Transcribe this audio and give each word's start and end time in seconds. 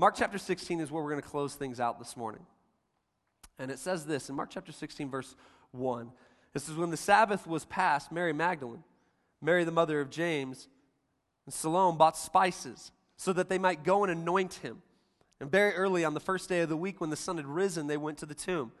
Mark 0.00 0.14
chapter 0.16 0.38
16 0.38 0.80
is 0.80 0.90
where 0.90 1.04
we're 1.04 1.10
going 1.10 1.20
to 1.20 1.28
close 1.28 1.54
things 1.54 1.78
out 1.78 1.98
this 1.98 2.16
morning. 2.16 2.40
And 3.58 3.70
it 3.70 3.78
says 3.78 4.06
this 4.06 4.30
in 4.30 4.34
Mark 4.34 4.48
chapter 4.48 4.72
16, 4.72 5.10
verse 5.10 5.36
1. 5.72 6.10
This 6.54 6.70
is 6.70 6.74
when 6.74 6.88
the 6.88 6.96
Sabbath 6.96 7.46
was 7.46 7.66
passed, 7.66 8.10
Mary 8.10 8.32
Magdalene, 8.32 8.82
Mary 9.42 9.62
the 9.62 9.70
mother 9.70 10.00
of 10.00 10.08
James, 10.08 10.68
and 11.44 11.52
Salome 11.52 11.98
bought 11.98 12.16
spices 12.16 12.92
so 13.18 13.34
that 13.34 13.50
they 13.50 13.58
might 13.58 13.84
go 13.84 14.02
and 14.02 14.10
anoint 14.10 14.54
him. 14.54 14.80
And 15.38 15.50
very 15.50 15.74
early 15.74 16.02
on 16.02 16.14
the 16.14 16.18
first 16.18 16.48
day 16.48 16.60
of 16.60 16.70
the 16.70 16.78
week, 16.78 16.98
when 17.02 17.10
the 17.10 17.14
sun 17.14 17.36
had 17.36 17.44
risen, 17.44 17.86
they 17.86 17.98
went 17.98 18.16
to 18.20 18.26
the 18.26 18.34
tomb. 18.34 18.72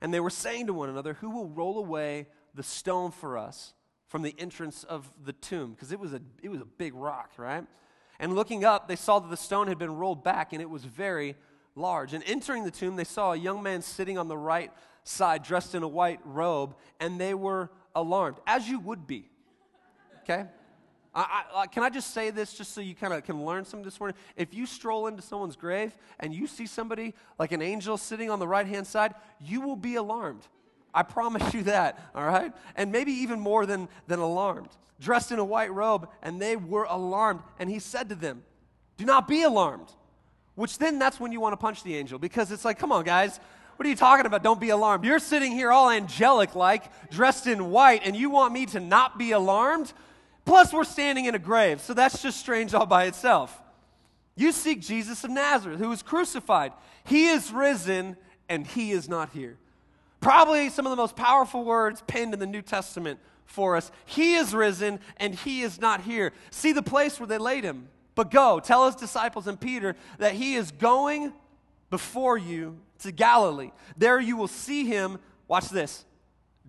And 0.00 0.14
they 0.14 0.20
were 0.20 0.30
saying 0.30 0.68
to 0.68 0.74
one 0.74 0.88
another, 0.88 1.14
Who 1.14 1.30
will 1.30 1.48
roll 1.48 1.80
away 1.80 2.28
the 2.54 2.62
stone 2.62 3.10
for 3.10 3.36
us 3.36 3.74
from 4.06 4.22
the 4.22 4.36
entrance 4.38 4.84
of 4.84 5.10
the 5.24 5.32
tomb? 5.32 5.72
Because 5.72 5.90
it, 5.90 5.98
was 5.98 6.12
a, 6.12 6.20
it 6.40 6.50
was 6.50 6.60
a 6.60 6.66
big 6.66 6.94
rock, 6.94 7.32
right? 7.36 7.66
And 8.18 8.34
looking 8.34 8.64
up, 8.64 8.88
they 8.88 8.96
saw 8.96 9.18
that 9.18 9.30
the 9.30 9.36
stone 9.36 9.68
had 9.68 9.78
been 9.78 9.96
rolled 9.96 10.24
back, 10.24 10.52
and 10.52 10.60
it 10.60 10.68
was 10.68 10.84
very 10.84 11.36
large. 11.76 12.14
And 12.14 12.24
entering 12.26 12.64
the 12.64 12.70
tomb, 12.70 12.96
they 12.96 13.04
saw 13.04 13.32
a 13.32 13.36
young 13.36 13.62
man 13.62 13.82
sitting 13.82 14.18
on 14.18 14.28
the 14.28 14.36
right 14.36 14.72
side, 15.04 15.42
dressed 15.42 15.74
in 15.74 15.82
a 15.82 15.88
white 15.88 16.20
robe, 16.24 16.74
and 17.00 17.20
they 17.20 17.34
were 17.34 17.70
alarmed, 17.94 18.38
as 18.46 18.68
you 18.68 18.80
would 18.80 19.06
be. 19.06 19.30
Okay? 20.22 20.46
I, 21.14 21.44
I, 21.54 21.66
can 21.66 21.82
I 21.82 21.90
just 21.90 22.12
say 22.12 22.30
this 22.30 22.52
just 22.52 22.74
so 22.74 22.80
you 22.80 22.94
kind 22.94 23.12
of 23.12 23.24
can 23.24 23.44
learn 23.44 23.64
something 23.64 23.84
this 23.84 23.98
morning? 23.98 24.16
If 24.36 24.54
you 24.54 24.66
stroll 24.66 25.06
into 25.06 25.22
someone's 25.22 25.56
grave 25.56 25.96
and 26.20 26.34
you 26.34 26.46
see 26.46 26.66
somebody 26.66 27.14
like 27.38 27.50
an 27.52 27.62
angel 27.62 27.96
sitting 27.96 28.30
on 28.30 28.38
the 28.38 28.46
right 28.46 28.66
hand 28.66 28.86
side, 28.86 29.14
you 29.40 29.60
will 29.60 29.76
be 29.76 29.94
alarmed. 29.94 30.46
I 30.94 31.02
promise 31.02 31.54
you 31.54 31.64
that, 31.64 32.10
all 32.14 32.26
right? 32.26 32.52
And 32.76 32.90
maybe 32.90 33.12
even 33.12 33.40
more 33.40 33.66
than, 33.66 33.88
than 34.06 34.18
alarmed. 34.18 34.70
Dressed 35.00 35.30
in 35.30 35.38
a 35.38 35.44
white 35.44 35.72
robe, 35.72 36.08
and 36.22 36.40
they 36.40 36.56
were 36.56 36.86
alarmed. 36.88 37.40
And 37.58 37.70
he 37.70 37.78
said 37.78 38.08
to 38.08 38.14
them, 38.14 38.42
Do 38.96 39.04
not 39.04 39.28
be 39.28 39.42
alarmed. 39.42 39.88
Which 40.58 40.78
then 40.78 40.98
that's 40.98 41.20
when 41.20 41.30
you 41.30 41.40
want 41.40 41.52
to 41.52 41.56
punch 41.56 41.84
the 41.84 41.96
angel 41.96 42.18
because 42.18 42.50
it's 42.50 42.64
like, 42.64 42.80
come 42.80 42.90
on, 42.90 43.04
guys. 43.04 43.38
What 43.76 43.86
are 43.86 43.90
you 43.90 43.94
talking 43.94 44.26
about? 44.26 44.42
Don't 44.42 44.60
be 44.60 44.70
alarmed. 44.70 45.04
You're 45.04 45.20
sitting 45.20 45.52
here 45.52 45.70
all 45.70 45.88
angelic 45.88 46.56
like, 46.56 47.10
dressed 47.12 47.46
in 47.46 47.70
white, 47.70 48.00
and 48.04 48.16
you 48.16 48.28
want 48.28 48.52
me 48.52 48.66
to 48.66 48.80
not 48.80 49.18
be 49.18 49.30
alarmed? 49.30 49.92
Plus, 50.44 50.72
we're 50.72 50.82
standing 50.82 51.26
in 51.26 51.36
a 51.36 51.38
grave, 51.38 51.80
so 51.80 51.94
that's 51.94 52.20
just 52.20 52.40
strange 52.40 52.74
all 52.74 52.86
by 52.86 53.04
itself. 53.04 53.56
You 54.34 54.50
seek 54.50 54.80
Jesus 54.80 55.22
of 55.22 55.30
Nazareth, 55.30 55.78
who 55.78 55.90
was 55.90 56.02
crucified. 56.02 56.72
He 57.04 57.28
is 57.28 57.52
risen, 57.52 58.16
and 58.48 58.66
he 58.66 58.90
is 58.90 59.08
not 59.08 59.28
here. 59.30 59.58
Probably 60.20 60.68
some 60.68 60.86
of 60.86 60.90
the 60.90 60.96
most 60.96 61.16
powerful 61.16 61.64
words 61.64 62.02
penned 62.06 62.34
in 62.34 62.40
the 62.40 62.46
New 62.46 62.62
Testament 62.62 63.20
for 63.44 63.76
us. 63.76 63.90
He 64.04 64.34
is 64.34 64.54
risen, 64.54 65.00
and 65.16 65.34
he 65.34 65.62
is 65.62 65.80
not 65.80 66.02
here. 66.02 66.32
See 66.50 66.72
the 66.72 66.82
place 66.82 67.18
where 67.18 67.26
they 67.26 67.38
laid 67.38 67.64
him. 67.64 67.88
But 68.14 68.30
go, 68.30 68.58
tell 68.58 68.86
his 68.86 68.96
disciples 68.96 69.46
and 69.46 69.60
Peter 69.60 69.94
that 70.18 70.32
he 70.32 70.56
is 70.56 70.72
going 70.72 71.32
before 71.88 72.36
you 72.36 72.78
to 73.00 73.12
Galilee. 73.12 73.70
There 73.96 74.20
you 74.20 74.36
will 74.36 74.48
see 74.48 74.84
him, 74.84 75.18
watch 75.46 75.68
this, 75.68 76.04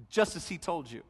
just 0.09 0.36
as 0.36 0.47
he 0.47 0.58
told 0.58 0.89
you. 0.89 1.02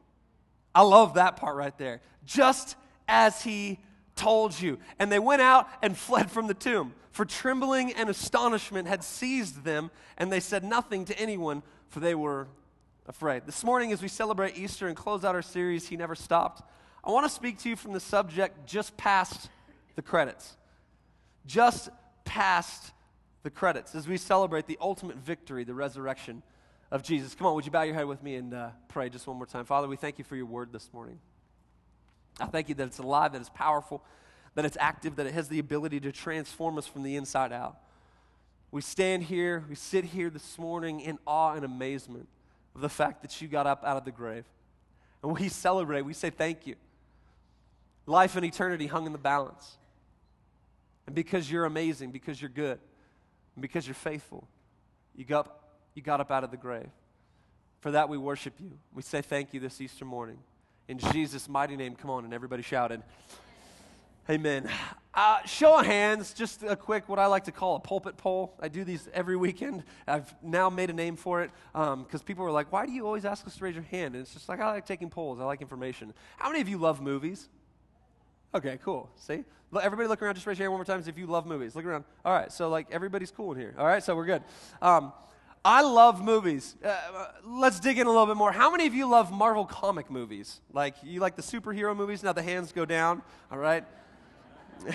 I 0.74 0.82
love 0.82 1.14
that 1.14 1.36
part 1.36 1.56
right 1.56 1.76
there. 1.76 2.00
Just 2.24 2.76
as 3.06 3.42
he 3.42 3.78
told 4.20 4.60
you. 4.60 4.78
And 4.98 5.10
they 5.10 5.18
went 5.18 5.42
out 5.42 5.68
and 5.82 5.96
fled 5.96 6.30
from 6.30 6.46
the 6.46 6.54
tomb, 6.54 6.94
for 7.10 7.24
trembling 7.24 7.92
and 7.92 8.08
astonishment 8.08 8.86
had 8.86 9.02
seized 9.02 9.64
them, 9.64 9.90
and 10.18 10.30
they 10.30 10.40
said 10.40 10.62
nothing 10.62 11.06
to 11.06 11.18
anyone, 11.18 11.62
for 11.88 12.00
they 12.00 12.14
were 12.14 12.46
afraid. 13.06 13.46
This 13.46 13.64
morning, 13.64 13.92
as 13.92 14.02
we 14.02 14.08
celebrate 14.08 14.56
Easter 14.56 14.86
and 14.88 14.96
close 14.96 15.24
out 15.24 15.34
our 15.34 15.42
series, 15.42 15.88
He 15.88 15.96
Never 15.96 16.14
Stopped, 16.14 16.62
I 17.02 17.10
want 17.10 17.24
to 17.24 17.30
speak 17.30 17.58
to 17.60 17.68
you 17.70 17.76
from 17.76 17.94
the 17.94 18.00
subject 18.00 18.66
just 18.66 18.96
past 18.96 19.48
the 19.96 20.02
credits. 20.02 20.56
Just 21.46 21.88
past 22.24 22.92
the 23.42 23.50
credits 23.50 23.94
as 23.94 24.06
we 24.06 24.18
celebrate 24.18 24.66
the 24.66 24.76
ultimate 24.80 25.16
victory, 25.16 25.64
the 25.64 25.74
resurrection 25.74 26.42
of 26.90 27.02
Jesus. 27.02 27.34
Come 27.34 27.46
on, 27.46 27.54
would 27.54 27.64
you 27.64 27.70
bow 27.70 27.82
your 27.82 27.94
head 27.94 28.06
with 28.06 28.22
me 28.22 28.36
and 28.36 28.52
uh, 28.52 28.68
pray 28.88 29.08
just 29.08 29.26
one 29.26 29.38
more 29.38 29.46
time? 29.46 29.64
Father, 29.64 29.88
we 29.88 29.96
thank 29.96 30.18
you 30.18 30.24
for 30.24 30.36
your 30.36 30.46
word 30.46 30.72
this 30.72 30.90
morning. 30.92 31.18
I 32.40 32.46
thank 32.46 32.68
you 32.68 32.74
that 32.76 32.86
it's 32.86 32.98
alive, 32.98 33.32
that 33.32 33.40
it's 33.40 33.50
powerful, 33.50 34.02
that 34.54 34.64
it's 34.64 34.76
active, 34.80 35.16
that 35.16 35.26
it 35.26 35.34
has 35.34 35.48
the 35.48 35.58
ability 35.58 36.00
to 36.00 36.12
transform 36.12 36.78
us 36.78 36.86
from 36.86 37.02
the 37.02 37.16
inside 37.16 37.52
out. 37.52 37.76
We 38.70 38.80
stand 38.80 39.24
here, 39.24 39.64
we 39.68 39.74
sit 39.74 40.04
here 40.04 40.30
this 40.30 40.58
morning 40.58 41.00
in 41.00 41.18
awe 41.26 41.54
and 41.54 41.64
amazement 41.64 42.28
of 42.74 42.80
the 42.80 42.88
fact 42.88 43.22
that 43.22 43.40
you 43.42 43.48
got 43.48 43.66
up 43.66 43.84
out 43.84 43.96
of 43.96 44.04
the 44.04 44.12
grave. 44.12 44.44
And 45.22 45.36
we 45.36 45.48
celebrate, 45.48 46.02
we 46.02 46.14
say 46.14 46.30
thank 46.30 46.66
you. 46.66 46.76
Life 48.06 48.36
and 48.36 48.44
eternity 48.44 48.86
hung 48.86 49.06
in 49.06 49.12
the 49.12 49.18
balance. 49.18 49.76
And 51.06 51.14
because 51.14 51.50
you're 51.50 51.64
amazing, 51.64 52.10
because 52.10 52.40
you're 52.40 52.48
good, 52.48 52.78
and 53.56 53.62
because 53.62 53.86
you're 53.86 53.94
faithful, 53.94 54.46
you 55.16 55.24
got 55.24 55.56
you 55.94 56.02
got 56.02 56.20
up 56.20 56.30
out 56.30 56.44
of 56.44 56.50
the 56.50 56.56
grave. 56.56 56.88
For 57.80 57.90
that, 57.90 58.08
we 58.08 58.16
worship 58.16 58.54
you. 58.60 58.70
We 58.94 59.02
say 59.02 59.22
thank 59.22 59.52
you 59.52 59.60
this 59.60 59.80
Easter 59.80 60.04
morning. 60.04 60.38
In 60.90 60.98
Jesus' 60.98 61.48
mighty 61.48 61.76
name, 61.76 61.94
come 61.94 62.10
on, 62.10 62.24
and 62.24 62.34
everybody 62.34 62.64
shouted. 62.64 63.00
Amen. 64.28 64.68
Uh, 65.14 65.38
show 65.46 65.78
of 65.78 65.86
hands, 65.86 66.34
just 66.34 66.64
a 66.64 66.74
quick, 66.74 67.08
what 67.08 67.20
I 67.20 67.26
like 67.26 67.44
to 67.44 67.52
call 67.52 67.76
a 67.76 67.78
pulpit 67.78 68.16
poll. 68.16 68.56
I 68.58 68.66
do 68.66 68.82
these 68.82 69.08
every 69.14 69.36
weekend. 69.36 69.84
I've 70.08 70.34
now 70.42 70.68
made 70.68 70.90
a 70.90 70.92
name 70.92 71.14
for 71.14 71.42
it 71.42 71.52
because 71.72 71.94
um, 71.94 72.26
people 72.26 72.44
are 72.44 72.50
like, 72.50 72.72
why 72.72 72.86
do 72.86 72.92
you 72.92 73.06
always 73.06 73.24
ask 73.24 73.46
us 73.46 73.56
to 73.56 73.64
raise 73.64 73.76
your 73.76 73.84
hand? 73.84 74.16
And 74.16 74.22
it's 74.22 74.34
just 74.34 74.48
like, 74.48 74.58
I 74.58 74.66
like 74.66 74.84
taking 74.84 75.10
polls, 75.10 75.38
I 75.38 75.44
like 75.44 75.60
information. 75.60 76.12
How 76.38 76.48
many 76.48 76.60
of 76.60 76.68
you 76.68 76.76
love 76.76 77.00
movies? 77.00 77.48
Okay, 78.52 78.76
cool. 78.82 79.08
See? 79.14 79.44
Everybody 79.80 80.08
look 80.08 80.20
around, 80.20 80.34
just 80.34 80.46
raise 80.48 80.58
your 80.58 80.64
hand 80.64 80.72
one 80.72 80.80
more 80.80 80.84
time 80.84 81.04
if 81.06 81.16
you 81.16 81.28
love 81.28 81.46
movies. 81.46 81.76
Look 81.76 81.84
around. 81.84 82.02
All 82.24 82.32
right, 82.32 82.50
so 82.50 82.68
like 82.68 82.88
everybody's 82.90 83.30
cool 83.30 83.52
in 83.52 83.60
here. 83.60 83.76
All 83.78 83.86
right, 83.86 84.02
so 84.02 84.16
we're 84.16 84.26
good. 84.26 84.42
Um, 84.82 85.12
I 85.64 85.82
love 85.82 86.24
movies. 86.24 86.74
Uh, 86.82 86.96
let's 87.44 87.80
dig 87.80 87.98
in 87.98 88.06
a 88.06 88.10
little 88.10 88.26
bit 88.26 88.36
more. 88.36 88.50
How 88.50 88.70
many 88.70 88.86
of 88.86 88.94
you 88.94 89.06
love 89.06 89.30
Marvel 89.30 89.66
comic 89.66 90.10
movies? 90.10 90.60
Like, 90.72 90.94
you 91.02 91.20
like 91.20 91.36
the 91.36 91.42
superhero 91.42 91.94
movies? 91.94 92.22
Now 92.22 92.32
the 92.32 92.42
hands 92.42 92.72
go 92.72 92.86
down, 92.86 93.20
all 93.50 93.58
right? 93.58 93.84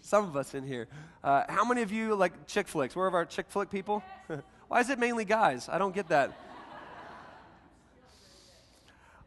Some 0.00 0.24
of 0.24 0.36
us 0.36 0.54
in 0.54 0.64
here. 0.64 0.88
Uh, 1.22 1.44
how 1.48 1.64
many 1.66 1.82
of 1.82 1.92
you 1.92 2.14
like 2.14 2.46
chick 2.46 2.68
flicks? 2.68 2.96
Where 2.96 3.06
are 3.06 3.14
our 3.14 3.26
chick 3.26 3.46
flick 3.50 3.70
people? 3.70 4.02
Why 4.68 4.80
is 4.80 4.88
it 4.88 4.98
mainly 4.98 5.26
guys? 5.26 5.68
I 5.68 5.76
don't 5.76 5.94
get 5.94 6.08
that. 6.08 6.32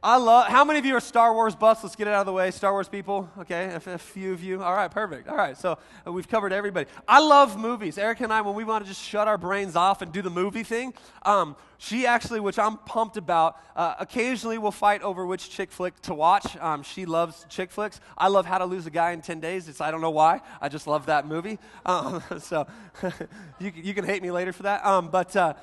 I 0.03 0.17
love. 0.17 0.47
How 0.47 0.65
many 0.65 0.79
of 0.79 0.85
you 0.85 0.95
are 0.95 0.99
Star 0.99 1.31
Wars 1.31 1.55
buffs? 1.55 1.83
Let's 1.83 1.95
get 1.95 2.07
it 2.07 2.13
out 2.15 2.21
of 2.21 2.25
the 2.25 2.33
way. 2.33 2.49
Star 2.49 2.71
Wars 2.71 2.89
people, 2.89 3.29
okay? 3.37 3.65
A, 3.85 3.91
a 3.91 3.97
few 3.99 4.33
of 4.33 4.41
you. 4.41 4.63
All 4.63 4.73
right, 4.73 4.89
perfect. 4.89 5.27
All 5.27 5.37
right, 5.37 5.55
so 5.55 5.77
uh, 6.07 6.11
we've 6.11 6.27
covered 6.27 6.51
everybody. 6.51 6.89
I 7.07 7.19
love 7.19 7.59
movies. 7.59 7.99
Erica 7.99 8.23
and 8.23 8.33
I, 8.33 8.41
when 8.41 8.55
we 8.55 8.63
want 8.63 8.83
to 8.83 8.89
just 8.89 8.99
shut 8.99 9.27
our 9.27 9.37
brains 9.37 9.75
off 9.75 10.01
and 10.01 10.11
do 10.11 10.23
the 10.23 10.31
movie 10.31 10.63
thing, 10.63 10.95
um, 11.21 11.55
she 11.77 12.07
actually, 12.07 12.39
which 12.39 12.57
I'm 12.57 12.77
pumped 12.77 13.15
about, 13.15 13.61
uh, 13.75 13.93
occasionally 13.99 14.57
will 14.57 14.71
fight 14.71 15.03
over 15.03 15.23
which 15.23 15.51
chick 15.51 15.71
flick 15.71 16.01
to 16.01 16.15
watch. 16.15 16.57
Um, 16.57 16.81
she 16.81 17.05
loves 17.05 17.45
chick 17.47 17.69
flicks. 17.69 17.99
I 18.17 18.29
love 18.29 18.47
How 18.47 18.57
to 18.57 18.65
Lose 18.65 18.87
a 18.87 18.91
Guy 18.91 19.11
in 19.11 19.21
10 19.21 19.39
Days. 19.39 19.69
It's, 19.69 19.81
I 19.81 19.91
don't 19.91 20.01
know 20.01 20.09
why. 20.09 20.41
I 20.59 20.67
just 20.67 20.87
love 20.87 21.05
that 21.05 21.27
movie. 21.27 21.59
Um, 21.85 22.23
so 22.39 22.65
you, 23.59 23.71
you 23.75 23.93
can 23.93 24.05
hate 24.05 24.23
me 24.23 24.31
later 24.31 24.51
for 24.51 24.63
that. 24.63 24.83
Um, 24.83 25.09
but, 25.09 25.35
uh, 25.35 25.53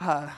uh 0.00 0.30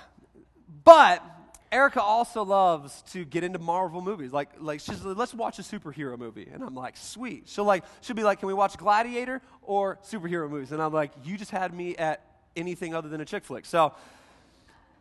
but 0.82 1.33
Erica 1.74 2.00
also 2.00 2.44
loves 2.44 3.02
to 3.10 3.24
get 3.24 3.42
into 3.42 3.58
Marvel 3.58 4.00
movies. 4.00 4.32
Like, 4.32 4.50
like 4.60 4.78
she's 4.78 5.04
like, 5.04 5.16
let's 5.16 5.34
watch 5.34 5.58
a 5.58 5.62
superhero 5.62 6.16
movie. 6.16 6.48
And 6.50 6.62
I'm 6.62 6.76
like, 6.76 6.96
sweet. 6.96 7.48
She'll 7.48 7.64
like, 7.64 7.82
she'll 8.00 8.14
be 8.14 8.22
like, 8.22 8.38
can 8.38 8.46
we 8.46 8.54
watch 8.54 8.76
Gladiator 8.78 9.42
or 9.60 9.98
superhero 10.04 10.48
movies? 10.48 10.70
And 10.70 10.80
I'm 10.80 10.92
like, 10.92 11.10
you 11.24 11.36
just 11.36 11.50
had 11.50 11.74
me 11.74 11.96
at 11.96 12.24
anything 12.54 12.94
other 12.94 13.08
than 13.08 13.20
a 13.20 13.24
chick 13.24 13.44
flick. 13.44 13.66
So, 13.66 13.92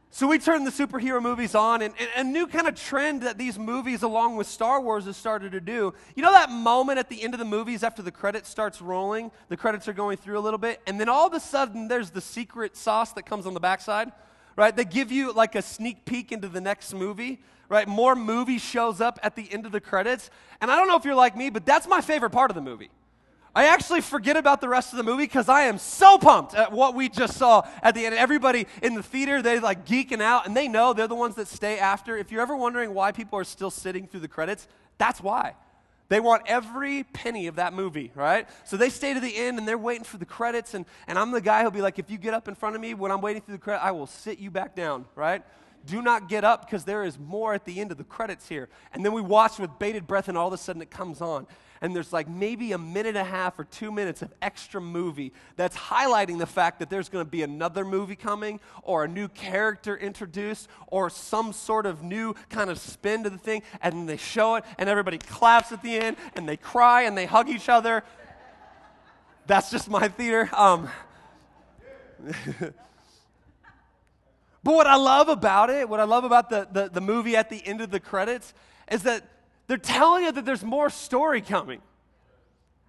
so 0.10 0.28
we 0.28 0.40
turned 0.40 0.66
the 0.66 0.72
superhero 0.72 1.22
movies 1.22 1.54
on, 1.54 1.84
and, 1.84 1.94
and, 2.00 2.28
a 2.28 2.32
new 2.32 2.48
kind 2.48 2.68
of 2.68 2.74
trend 2.74 3.22
that 3.22 3.38
these 3.38 3.60
movies, 3.60 4.02
along 4.02 4.38
with 4.38 4.48
Star 4.48 4.82
Wars, 4.82 5.06
has 5.06 5.16
started 5.16 5.52
to 5.52 5.62
do. 5.62 5.94
You 6.16 6.24
know 6.24 6.32
that 6.32 6.50
moment 6.50 6.98
at 6.98 7.08
the 7.08 7.22
end 7.22 7.36
of 7.36 7.40
the 7.40 7.46
movies 7.46 7.84
after 7.84 8.02
the 8.02 8.12
credits 8.12 8.50
starts 8.50 8.82
rolling, 8.82 9.30
the 9.50 9.58
credits 9.58 9.88
are 9.88 9.94
going 9.94 10.18
through 10.18 10.40
a 10.40 10.42
little 10.42 10.60
bit, 10.60 10.82
and 10.88 11.00
then 11.00 11.08
all 11.08 11.28
of 11.28 11.34
a 11.34 11.40
sudden 11.40 11.88
there's 11.88 12.10
the 12.10 12.22
secret 12.22 12.76
sauce 12.76 13.14
that 13.14 13.28
comes 13.28 13.46
on 13.46 13.54
the 13.54 13.60
backside? 13.60 14.12
Right? 14.56 14.76
They 14.76 14.86
give 14.86 15.12
you 15.12 15.34
like 15.34 15.56
a 15.56 15.62
sneak 15.62 16.06
peek 16.06 16.32
into 16.32 16.48
the 16.48 16.62
next 16.62 16.94
movie, 16.94 17.40
right? 17.70 17.88
More 17.88 18.16
movie 18.16 18.58
shows 18.58 19.02
up 19.02 19.20
at 19.24 19.36
the 19.36 19.52
end 19.52 19.66
of 19.66 19.72
the 19.72 19.82
credits. 19.82 20.30
And 20.62 20.72
I 20.72 20.76
don't 20.76 20.88
know 20.88 20.98
if 20.98 21.06
you're 21.06 21.16
like 21.16 21.36
me, 21.36 21.50
but 21.50 21.66
that's 21.66 21.88
my 21.88 22.02
favorite 22.02 22.32
part 22.32 22.52
of 22.52 22.56
the 22.56 22.62
movie. 22.62 22.90
I 23.56 23.66
actually 23.66 24.02
forget 24.02 24.36
about 24.36 24.62
the 24.62 24.70
rest 24.70 24.94
of 24.94 24.98
the 24.98 25.04
movie 25.04 25.26
because 25.26 25.48
I 25.48 25.64
am 25.64 25.78
so 25.78 26.18
pumped 26.18 26.56
at 26.56 26.72
what 26.72 26.96
we 26.96 27.08
just 27.08 27.38
saw 27.38 27.62
at 27.84 27.94
the 27.94 28.04
end. 28.06 28.16
Everybody 28.16 28.66
in 28.82 28.96
the 28.96 29.04
theater, 29.04 29.44
they 29.44 29.60
like 29.60 29.86
geeking 29.86 30.22
out 30.22 30.48
and 30.48 30.58
they 30.58 30.68
know 30.68 30.94
they're 30.94 31.08
the 31.08 31.14
ones 31.14 31.36
that 31.36 31.48
stay 31.48 31.78
after. 31.78 32.18
If 32.18 32.32
you're 32.32 32.42
ever 32.42 32.56
wondering 32.56 32.96
why 32.96 33.12
people 33.12 33.38
are 33.38 33.44
still 33.44 33.70
sitting 33.70 34.08
through 34.08 34.22
the 34.22 34.28
credits, 34.28 34.68
that's 34.98 35.22
why. 35.22 35.54
They 36.10 36.20
want 36.20 36.44
every 36.46 37.04
penny 37.04 37.48
of 37.48 37.56
that 37.56 37.74
movie, 37.74 38.12
right? 38.14 38.48
So 38.66 38.78
they 38.78 38.90
stay 38.90 39.14
to 39.14 39.20
the 39.20 39.36
end 39.36 39.58
and 39.58 39.68
they're 39.68 39.78
waiting 39.78 40.04
for 40.04 40.18
the 40.18 40.26
credits. 40.26 40.74
And, 40.74 40.86
and 41.08 41.18
I'm 41.18 41.32
the 41.32 41.42
guy 41.42 41.62
who'll 41.62 41.72
be 41.72 41.82
like, 41.82 41.98
if 41.98 42.12
you 42.12 42.18
get 42.18 42.34
up 42.34 42.48
in 42.48 42.56
front 42.56 42.76
of 42.76 42.82
me 42.82 42.94
when 42.94 43.12
I'm 43.12 43.22
waiting 43.22 43.42
through 43.42 43.56
the 43.56 43.62
credits, 43.62 43.86
I 43.86 43.92
will 43.92 44.08
sit 44.08 44.40
you 44.40 44.52
back 44.52 44.76
down, 44.76 45.06
right? 45.16 45.44
do 45.86 46.02
not 46.02 46.30
get 46.30 46.44
up 46.44 46.66
because 46.66 46.86
there 46.86 47.04
is 47.04 47.20
more 47.20 47.54
at 47.54 47.66
the 47.66 47.80
end 47.80 47.92
of 47.92 47.98
the 47.98 48.04
credits 48.04 48.48
here. 48.48 48.70
And 48.94 49.04
then 49.04 49.14
we 49.14 49.22
watch 49.22 49.60
with 49.60 49.78
bated 49.80 50.08
breath, 50.08 50.28
and 50.28 50.38
all 50.38 50.48
of 50.48 50.54
a 50.54 50.58
sudden 50.58 50.82
it 50.82 50.90
comes 50.90 51.22
on. 51.22 51.48
And 51.84 51.96
there's 51.96 52.12
like 52.12 52.30
maybe 52.30 52.72
a 52.72 52.78
minute 52.78 53.10
and 53.10 53.18
a 53.18 53.24
half 53.26 53.60
or 53.60 53.66
two 53.66 53.92
minutes 53.92 54.22
of 54.22 54.34
extra 54.42 54.82
movie 54.82 55.34
that's 55.58 55.76
highlighting 55.76 56.40
the 56.40 56.48
fact 56.48 56.80
that 56.80 56.90
there's 56.90 57.10
going 57.10 57.24
to 57.24 57.30
be 57.30 57.44
another 57.44 57.84
movie 57.86 58.16
coming, 58.16 58.62
or 58.82 59.04
a 59.04 59.08
new 59.08 59.28
character 59.28 59.96
introduced, 59.96 60.70
or 60.88 61.10
some 61.10 61.54
sort 61.54 61.86
of 61.86 62.02
new 62.02 62.34
kind 62.50 62.70
of 62.70 62.80
spin 62.80 63.24
to 63.26 63.30
the 63.30 63.38
thing. 63.38 63.62
And 63.82 64.08
they 64.10 64.18
show 64.18 64.56
it, 64.56 64.64
and 64.80 64.90
everybody 64.90 65.18
claps 65.18 65.72
at 65.72 65.84
the 65.84 65.96
end, 66.00 66.18
and 66.36 66.50
they 66.50 66.58
cry, 66.58 67.04
and 67.04 67.16
they 67.16 67.26
hug 67.26 67.50
each 67.50 67.70
other. 67.70 68.04
That's 69.46 69.70
just 69.70 69.90
my 69.90 70.08
theater. 70.08 70.50
Um, 70.54 70.90
But 74.64 74.76
what 74.76 74.88
I 74.88 74.96
love 74.96 75.28
about 75.28 75.70
it, 75.70 75.90
what 75.90 76.00
I 76.00 76.06
love 76.06 76.24
about 76.24 76.50
the, 76.50 76.66
the, 76.72 76.90
the, 76.90 77.02
movie 77.02 77.36
at 77.36 77.50
the 77.50 77.62
end 77.68 77.82
of 77.82 77.92
the 77.92 78.00
credits, 78.00 78.54
is 78.90 79.04
that 79.04 79.28
they're 79.68 79.78
telling 79.78 80.26
you 80.26 80.32
that 80.32 80.46
there's 80.46 80.64
more 80.64 80.90
story 80.90 81.42
coming. 81.42 81.82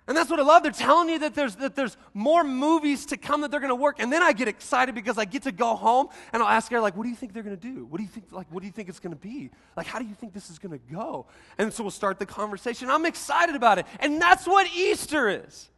And 0.07 0.15
that's 0.15 0.29
what 0.29 0.39
I 0.39 0.43
love. 0.43 0.63
They're 0.63 0.73
telling 0.73 1.09
you 1.09 1.19
that 1.21 1.35
there's, 1.35 1.57
that 1.57 1.75
there's 1.77 1.97
more 2.13 2.45
movies 2.45 3.07
to 3.07 3.17
come 3.17 3.41
that 3.41 3.51
they're 3.51 3.61
going 3.61 3.71
to 3.71 3.75
work. 3.75 3.97
And 4.01 4.13
then 4.13 4.23
I 4.23 4.35
get 4.35 4.49
excited 4.49 4.95
because 4.95 5.17
I 5.17 5.25
get 5.25 5.45
to 5.45 5.53
go 5.53 5.75
home 5.77 6.09
and 6.33 6.43
I'll 6.43 6.49
ask 6.49 6.71
her, 6.73 6.81
like, 6.81 6.95
what 6.95 7.05
do 7.05 7.09
you 7.09 7.17
think 7.17 7.33
they're 7.33 7.43
going 7.43 7.57
to 7.57 7.63
do? 7.63 7.87
What 7.87 7.97
do 7.97 8.03
you 8.03 8.11
think, 8.11 8.27
like, 8.31 8.47
what 8.51 8.61
do 8.61 8.67
you 8.67 8.73
think 8.73 8.91
it's 8.91 9.01
going 9.01 9.15
to 9.15 9.21
be? 9.21 9.51
Like, 9.79 9.87
how 9.87 9.99
do 9.99 10.05
you 10.05 10.15
think 10.15 10.35
this 10.35 10.51
is 10.51 10.59
going 10.59 10.79
to 10.79 10.93
go? 10.93 11.27
And 11.57 11.73
so 11.73 11.85
we'll 11.85 11.91
start 11.91 12.19
the 12.19 12.27
conversation. 12.27 12.91
I'm 12.91 13.07
excited 13.07 13.55
about 13.55 13.79
it. 13.79 13.87
And 13.99 14.21
that's 14.21 14.47
what 14.47 14.67
Easter 14.77 15.31
is. 15.31 15.71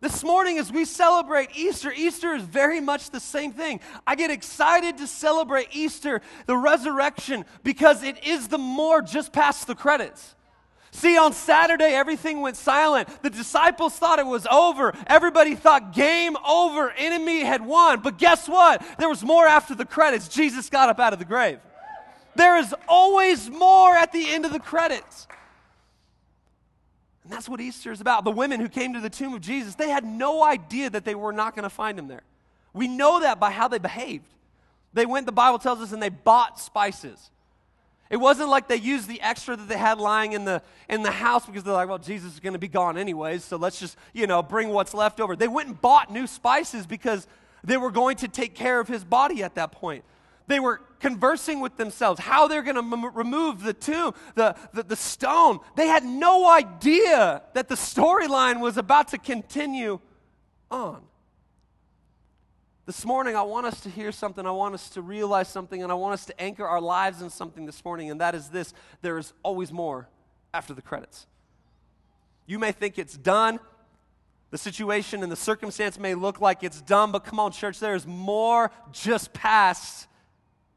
This 0.00 0.24
morning, 0.24 0.56
as 0.56 0.72
we 0.72 0.86
celebrate 0.86 1.50
Easter, 1.54 1.92
Easter 1.92 2.32
is 2.32 2.42
very 2.42 2.80
much 2.80 3.10
the 3.10 3.20
same 3.20 3.52
thing. 3.52 3.80
I 4.06 4.14
get 4.14 4.30
excited 4.30 4.96
to 4.96 5.06
celebrate 5.06 5.68
Easter, 5.72 6.22
the 6.46 6.56
resurrection, 6.56 7.44
because 7.62 8.02
it 8.02 8.24
is 8.24 8.48
the 8.48 8.56
more 8.56 9.02
just 9.02 9.30
past 9.30 9.66
the 9.66 9.74
credits. 9.74 10.34
See, 10.90 11.18
on 11.18 11.34
Saturday, 11.34 11.92
everything 11.92 12.40
went 12.40 12.56
silent. 12.56 13.08
The 13.22 13.28
disciples 13.28 13.94
thought 13.94 14.18
it 14.18 14.26
was 14.26 14.46
over. 14.50 14.94
Everybody 15.06 15.54
thought 15.54 15.92
game 15.92 16.34
over, 16.48 16.90
enemy 16.92 17.40
had 17.40 17.64
won. 17.64 18.00
But 18.00 18.16
guess 18.16 18.48
what? 18.48 18.82
There 18.98 19.08
was 19.08 19.22
more 19.22 19.46
after 19.46 19.74
the 19.74 19.84
credits. 19.84 20.28
Jesus 20.28 20.70
got 20.70 20.88
up 20.88 20.98
out 20.98 21.12
of 21.12 21.18
the 21.18 21.26
grave. 21.26 21.60
There 22.36 22.56
is 22.56 22.74
always 22.88 23.50
more 23.50 23.94
at 23.94 24.12
the 24.12 24.30
end 24.30 24.46
of 24.46 24.52
the 24.52 24.60
credits. 24.60 25.28
And 27.24 27.32
that's 27.32 27.48
what 27.48 27.60
Easter 27.60 27.92
is 27.92 28.00
about. 28.00 28.24
The 28.24 28.30
women 28.30 28.60
who 28.60 28.68
came 28.68 28.94
to 28.94 29.00
the 29.00 29.10
tomb 29.10 29.34
of 29.34 29.40
Jesus, 29.40 29.74
they 29.74 29.90
had 29.90 30.04
no 30.04 30.42
idea 30.42 30.90
that 30.90 31.04
they 31.04 31.14
were 31.14 31.32
not 31.32 31.54
going 31.54 31.64
to 31.64 31.70
find 31.70 31.98
him 31.98 32.08
there. 32.08 32.22
We 32.72 32.88
know 32.88 33.20
that 33.20 33.38
by 33.38 33.50
how 33.50 33.68
they 33.68 33.78
behaved. 33.78 34.26
They 34.92 35.06
went, 35.06 35.26
the 35.26 35.32
Bible 35.32 35.58
tells 35.58 35.80
us, 35.80 35.92
and 35.92 36.02
they 36.02 36.08
bought 36.08 36.58
spices. 36.58 37.30
It 38.10 38.16
wasn't 38.16 38.48
like 38.48 38.66
they 38.66 38.76
used 38.76 39.08
the 39.08 39.20
extra 39.20 39.54
that 39.54 39.68
they 39.68 39.76
had 39.76 39.98
lying 39.98 40.32
in 40.32 40.44
the, 40.44 40.62
in 40.88 41.02
the 41.02 41.12
house 41.12 41.46
because 41.46 41.62
they're 41.62 41.74
like, 41.74 41.88
well, 41.88 41.98
Jesus 41.98 42.34
is 42.34 42.40
going 42.40 42.54
to 42.54 42.58
be 42.58 42.68
gone 42.68 42.98
anyways, 42.98 43.44
so 43.44 43.56
let's 43.56 43.78
just, 43.78 43.96
you 44.12 44.26
know, 44.26 44.42
bring 44.42 44.70
what's 44.70 44.94
left 44.94 45.20
over. 45.20 45.36
They 45.36 45.46
went 45.46 45.68
and 45.68 45.80
bought 45.80 46.12
new 46.12 46.26
spices 46.26 46.86
because 46.86 47.28
they 47.62 47.76
were 47.76 47.92
going 47.92 48.16
to 48.18 48.28
take 48.28 48.54
care 48.54 48.80
of 48.80 48.88
his 48.88 49.04
body 49.04 49.44
at 49.44 49.54
that 49.54 49.70
point. 49.70 50.04
They 50.50 50.58
were 50.58 50.80
conversing 50.98 51.60
with 51.60 51.76
themselves, 51.76 52.18
how 52.18 52.48
they're 52.48 52.64
going 52.64 52.74
to 52.74 52.80
m- 52.80 53.14
remove 53.14 53.62
the 53.62 53.72
tomb, 53.72 54.14
the, 54.34 54.56
the, 54.74 54.82
the 54.82 54.96
stone. 54.96 55.60
They 55.76 55.86
had 55.86 56.04
no 56.04 56.50
idea 56.50 57.42
that 57.54 57.68
the 57.68 57.76
storyline 57.76 58.58
was 58.58 58.76
about 58.76 59.06
to 59.08 59.18
continue 59.18 60.00
on. 60.68 61.02
This 62.84 63.04
morning, 63.04 63.36
I 63.36 63.42
want 63.42 63.64
us 63.66 63.80
to 63.82 63.90
hear 63.90 64.10
something. 64.10 64.44
I 64.44 64.50
want 64.50 64.74
us 64.74 64.90
to 64.90 65.02
realize 65.02 65.46
something, 65.46 65.84
and 65.84 65.92
I 65.92 65.94
want 65.94 66.14
us 66.14 66.26
to 66.26 66.40
anchor 66.40 66.66
our 66.66 66.80
lives 66.80 67.22
in 67.22 67.30
something 67.30 67.64
this 67.64 67.84
morning, 67.84 68.10
and 68.10 68.20
that 68.20 68.34
is 68.34 68.48
this 68.48 68.74
there 69.02 69.18
is 69.18 69.32
always 69.44 69.70
more 69.70 70.08
after 70.52 70.74
the 70.74 70.82
credits. 70.82 71.28
You 72.46 72.58
may 72.58 72.72
think 72.72 72.98
it's 72.98 73.16
done. 73.16 73.60
The 74.50 74.58
situation 74.58 75.22
and 75.22 75.30
the 75.30 75.36
circumstance 75.36 75.96
may 75.96 76.16
look 76.16 76.40
like 76.40 76.64
it's 76.64 76.80
done, 76.82 77.12
but 77.12 77.20
come 77.20 77.38
on, 77.38 77.52
church, 77.52 77.78
there 77.78 77.94
is 77.94 78.04
more 78.04 78.72
just 78.90 79.32
past 79.32 80.08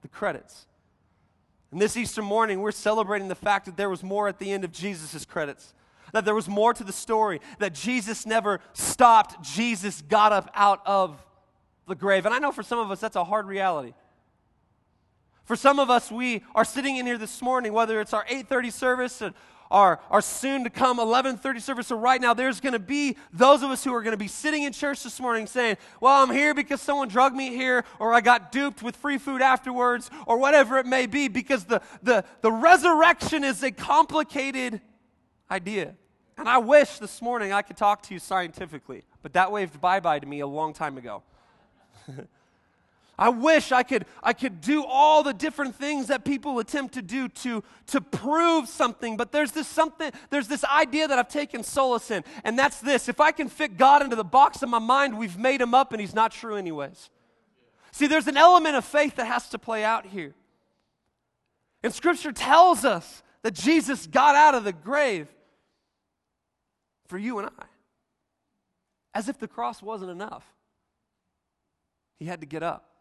the 0.04 0.08
credits. 0.08 0.68
And 1.72 1.82
this 1.82 1.98
Easter 1.98 2.22
morning, 2.22 2.62
we're 2.62 2.72
celebrating 2.72 3.30
the 3.30 3.36
fact 3.36 3.66
that 3.66 3.76
there 3.76 3.90
was 3.90 4.04
more 4.04 4.28
at 4.28 4.38
the 4.38 4.52
end 4.52 4.64
of 4.64 4.72
Jesus' 4.72 5.26
credits, 5.26 5.74
that 6.12 6.24
there 6.24 6.36
was 6.36 6.48
more 6.48 6.72
to 6.72 6.84
the 6.84 6.94
story, 6.94 7.42
that 7.58 7.74
Jesus 7.74 8.28
never 8.28 8.60
stopped. 8.74 9.42
Jesus 9.42 10.04
got 10.04 10.32
up 10.32 10.52
out 10.54 10.82
of 10.86 11.26
the 11.88 11.96
grave. 11.96 12.28
And 12.28 12.36
I 12.36 12.38
know 12.38 12.52
for 12.52 12.62
some 12.62 12.78
of 12.78 12.92
us, 12.92 13.00
that's 13.00 13.16
a 13.16 13.24
hard 13.24 13.48
reality. 13.48 13.94
For 15.46 15.56
some 15.56 15.80
of 15.80 15.90
us, 15.90 16.12
we 16.12 16.44
are 16.54 16.64
sitting 16.64 16.98
in 16.98 17.06
here 17.06 17.18
this 17.18 17.42
morning, 17.42 17.74
whether 17.74 18.00
it's 18.00 18.14
our 18.14 18.26
8:30 18.30 18.70
service 18.72 19.22
our, 19.74 20.00
our 20.12 20.22
soon 20.22 20.64
to 20.64 20.70
come 20.70 21.00
11:30 21.00 21.60
service. 21.60 21.88
So 21.88 21.98
right 21.98 22.22
now, 22.22 22.34
there's 22.34 22.62
going 22.62 22.74
to 22.74 22.80
be 22.80 23.18
those 23.34 23.64
of 23.64 23.72
us 23.72 23.84
who 23.84 23.94
are 23.94 24.02
going 24.02 24.14
to 24.14 24.18
be 24.18 24.28
sitting 24.28 24.64
in 24.64 24.72
church 24.72 25.04
this 25.04 25.20
morning 25.20 25.48
saying, 25.48 25.78
"Well, 26.00 26.22
I'm 26.22 26.30
here 26.30 26.54
because 26.54 26.80
someone 26.80 27.10
drugged 27.10 27.36
me 27.36 27.50
here, 27.50 27.84
or 28.00 28.14
I 28.14 28.22
got 28.22 28.52
duped 28.52 28.84
with 28.84 28.96
free 28.96 29.18
food 29.18 29.42
afterwards, 29.42 30.10
or 30.28 30.38
whatever 30.38 30.78
it 30.78 30.86
may 30.86 31.08
be." 31.08 31.28
Because 31.28 31.66
the 31.66 31.82
the 32.04 32.24
the 32.42 32.52
resurrection 32.52 33.44
is 33.44 33.64
a 33.64 33.72
complicated 33.72 34.80
idea. 35.50 35.96
And 36.38 36.48
I 36.48 36.60
wish 36.60 37.00
this 37.00 37.22
morning 37.22 37.52
I 37.52 37.64
could 37.64 37.78
talk 37.78 38.04
to 38.04 38.14
you 38.14 38.20
scientifically, 38.20 39.04
but 39.24 39.34
that 39.34 39.52
waved 39.52 39.82
bye 39.82 40.00
bye 40.00 40.20
to 40.20 40.26
me 40.28 40.40
a 40.40 40.48
long 40.48 40.74
time 40.74 40.98
ago. 40.98 41.24
I 43.18 43.30
wish 43.30 43.72
I 43.72 43.84
could, 43.84 44.06
I 44.24 44.34
could 44.34 44.60
do 44.60 44.84
all 44.84 45.22
the 45.22 45.34
different 45.34 45.76
things 45.76 46.08
that 46.08 46.26
people 46.26 46.58
attempt 46.58 46.96
to 46.96 47.02
do 47.04 47.30
to, 47.30 47.64
to 47.88 48.02
prove 48.02 48.68
something, 48.68 49.18
but 49.18 49.32
there's 49.32 49.52
this 49.52 49.68
something, 49.68 50.12
there's 50.32 50.48
this 50.48 50.64
idea 50.64 51.08
that 51.08 51.20
I've 51.20 51.30
taken 51.30 51.64
solace 51.64 52.10
in, 52.10 52.24
and 52.44 52.58
that's 52.58 52.80
this. 52.80 53.08
If 53.08 53.22
I 53.22 53.32
can 53.32 53.50
fit 53.50 53.78
God 53.78 54.02
into 54.02 54.16
the 54.16 54.24
box 54.24 54.64
of 54.64 54.70
my 54.70 54.80
mind, 54.80 55.18
we've 55.18 55.38
made 55.38 55.62
him 55.62 55.76
up 55.76 55.94
and 55.94 56.02
he's 56.02 56.16
not 56.16 56.32
true 56.32 56.56
anyways. 56.56 57.12
See, 57.92 58.08
there's 58.08 58.28
an 58.28 58.38
element 58.38 58.76
of 58.76 58.84
faith 58.84 59.18
that 59.18 59.28
has 59.28 59.48
to 59.50 59.60
play 59.60 59.84
out 59.84 60.08
here. 60.08 60.34
And 61.84 61.94
scripture 61.94 62.32
tells 62.32 62.84
us 62.84 63.22
that 63.44 63.54
Jesus 63.54 64.08
got 64.08 64.36
out 64.36 64.56
of 64.56 64.64
the 64.64 64.74
grave 64.74 65.28
for 67.08 67.20
you 67.20 67.38
and 67.38 67.50
I. 67.60 67.66
As 69.14 69.30
if 69.30 69.38
the 69.38 69.48
cross 69.48 69.84
wasn't 69.84 70.10
enough. 70.10 70.44
He 72.18 72.26
had 72.26 72.40
to 72.40 72.48
get 72.48 72.64
up. 72.64 72.93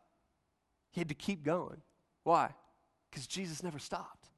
He 0.92 1.00
had 1.00 1.08
to 1.08 1.14
keep 1.14 1.42
going. 1.42 1.82
Why? 2.22 2.54
Because 3.10 3.26
Jesus 3.26 3.62
never 3.62 3.78
stopped. 3.78 4.28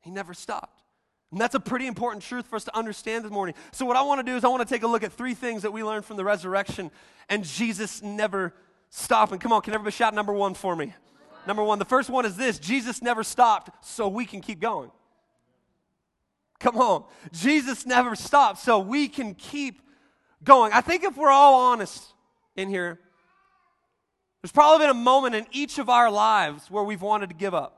He 0.00 0.10
never 0.10 0.32
stopped. 0.32 0.82
And 1.30 1.38
that's 1.40 1.54
a 1.54 1.60
pretty 1.60 1.86
important 1.86 2.22
truth 2.22 2.46
for 2.46 2.56
us 2.56 2.64
to 2.64 2.76
understand 2.76 3.24
this 3.24 3.30
morning. 3.30 3.54
So, 3.72 3.84
what 3.84 3.96
I 3.96 4.02
want 4.02 4.20
to 4.20 4.22
do 4.22 4.36
is, 4.36 4.44
I 4.44 4.48
want 4.48 4.66
to 4.66 4.74
take 4.74 4.82
a 4.82 4.86
look 4.86 5.02
at 5.02 5.12
three 5.12 5.34
things 5.34 5.62
that 5.62 5.72
we 5.72 5.84
learned 5.84 6.06
from 6.06 6.16
the 6.16 6.24
resurrection 6.24 6.90
and 7.28 7.44
Jesus 7.44 8.02
never 8.02 8.54
stopped. 8.88 9.32
And 9.32 9.40
come 9.40 9.52
on, 9.52 9.60
can 9.60 9.74
everybody 9.74 9.94
shout 9.94 10.14
number 10.14 10.32
one 10.32 10.54
for 10.54 10.74
me? 10.74 10.94
Number 11.46 11.62
one. 11.62 11.78
The 11.78 11.84
first 11.84 12.08
one 12.08 12.24
is 12.24 12.36
this 12.36 12.58
Jesus 12.58 13.02
never 13.02 13.22
stopped, 13.22 13.84
so 13.84 14.08
we 14.08 14.24
can 14.24 14.40
keep 14.40 14.60
going. 14.60 14.90
Come 16.58 16.76
on. 16.76 17.04
Jesus 17.32 17.86
never 17.86 18.16
stopped, 18.16 18.58
so 18.60 18.78
we 18.78 19.08
can 19.08 19.34
keep 19.34 19.82
going. 20.42 20.72
I 20.72 20.80
think 20.80 21.04
if 21.04 21.16
we're 21.16 21.30
all 21.30 21.72
honest 21.72 22.04
in 22.56 22.68
here, 22.68 22.98
there's 24.42 24.52
probably 24.52 24.84
been 24.84 24.90
a 24.90 24.94
moment 24.94 25.34
in 25.34 25.46
each 25.52 25.78
of 25.78 25.88
our 25.88 26.10
lives 26.10 26.70
where 26.70 26.84
we've 26.84 27.02
wanted 27.02 27.28
to 27.30 27.34
give 27.34 27.54
up. 27.54 27.74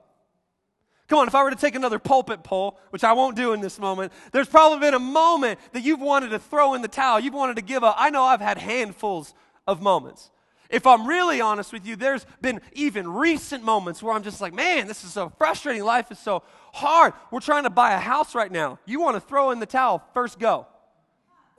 Come 1.09 1.19
on, 1.19 1.27
if 1.27 1.35
I 1.35 1.43
were 1.43 1.51
to 1.51 1.57
take 1.57 1.75
another 1.75 1.99
pulpit 1.99 2.45
poll, 2.45 2.79
which 2.91 3.03
I 3.03 3.15
won't 3.15 3.35
do 3.35 3.53
in 3.53 3.61
this 3.61 3.81
moment, 3.81 4.13
there's 4.31 4.47
probably 4.47 4.79
been 4.79 4.95
a 4.95 5.01
moment 5.01 5.59
that 5.73 5.83
you've 5.83 6.01
wanted 6.01 6.29
to 6.29 6.39
throw 6.39 6.75
in 6.75 6.83
the 6.83 6.89
towel. 6.89 7.19
You've 7.19 7.35
wanted 7.35 7.57
to 7.57 7.63
give 7.63 7.83
up. 7.83 7.97
I 7.99 8.11
know 8.11 8.23
I've 8.23 8.41
had 8.41 8.59
handfuls 8.59 9.35
of 9.67 9.83
moments. 9.83 10.31
If 10.69 10.87
I'm 10.87 11.09
really 11.09 11.41
honest 11.41 11.73
with 11.73 11.85
you, 11.85 11.97
there's 11.97 12.25
been 12.41 12.61
even 12.75 13.13
recent 13.13 13.65
moments 13.65 14.05
where 14.05 14.15
I'm 14.15 14.23
just 14.23 14.41
like, 14.41 14.55
man, 14.55 14.87
this 14.87 15.03
is 15.03 15.13
so 15.13 15.33
frustrating. 15.37 15.83
Life 15.83 16.13
is 16.13 16.19
so 16.21 16.45
hard. 16.73 17.13
We're 17.33 17.41
trying 17.41 17.65
to 17.65 17.71
buy 17.71 17.93
a 17.93 17.99
house 17.99 18.37
right 18.37 18.53
now. 18.53 18.79
You 18.87 19.01
want 19.01 19.17
to 19.17 19.21
throw 19.21 19.51
in 19.51 19.59
the 19.59 19.67
towel, 19.67 20.05
first 20.15 20.39
go. 20.39 20.69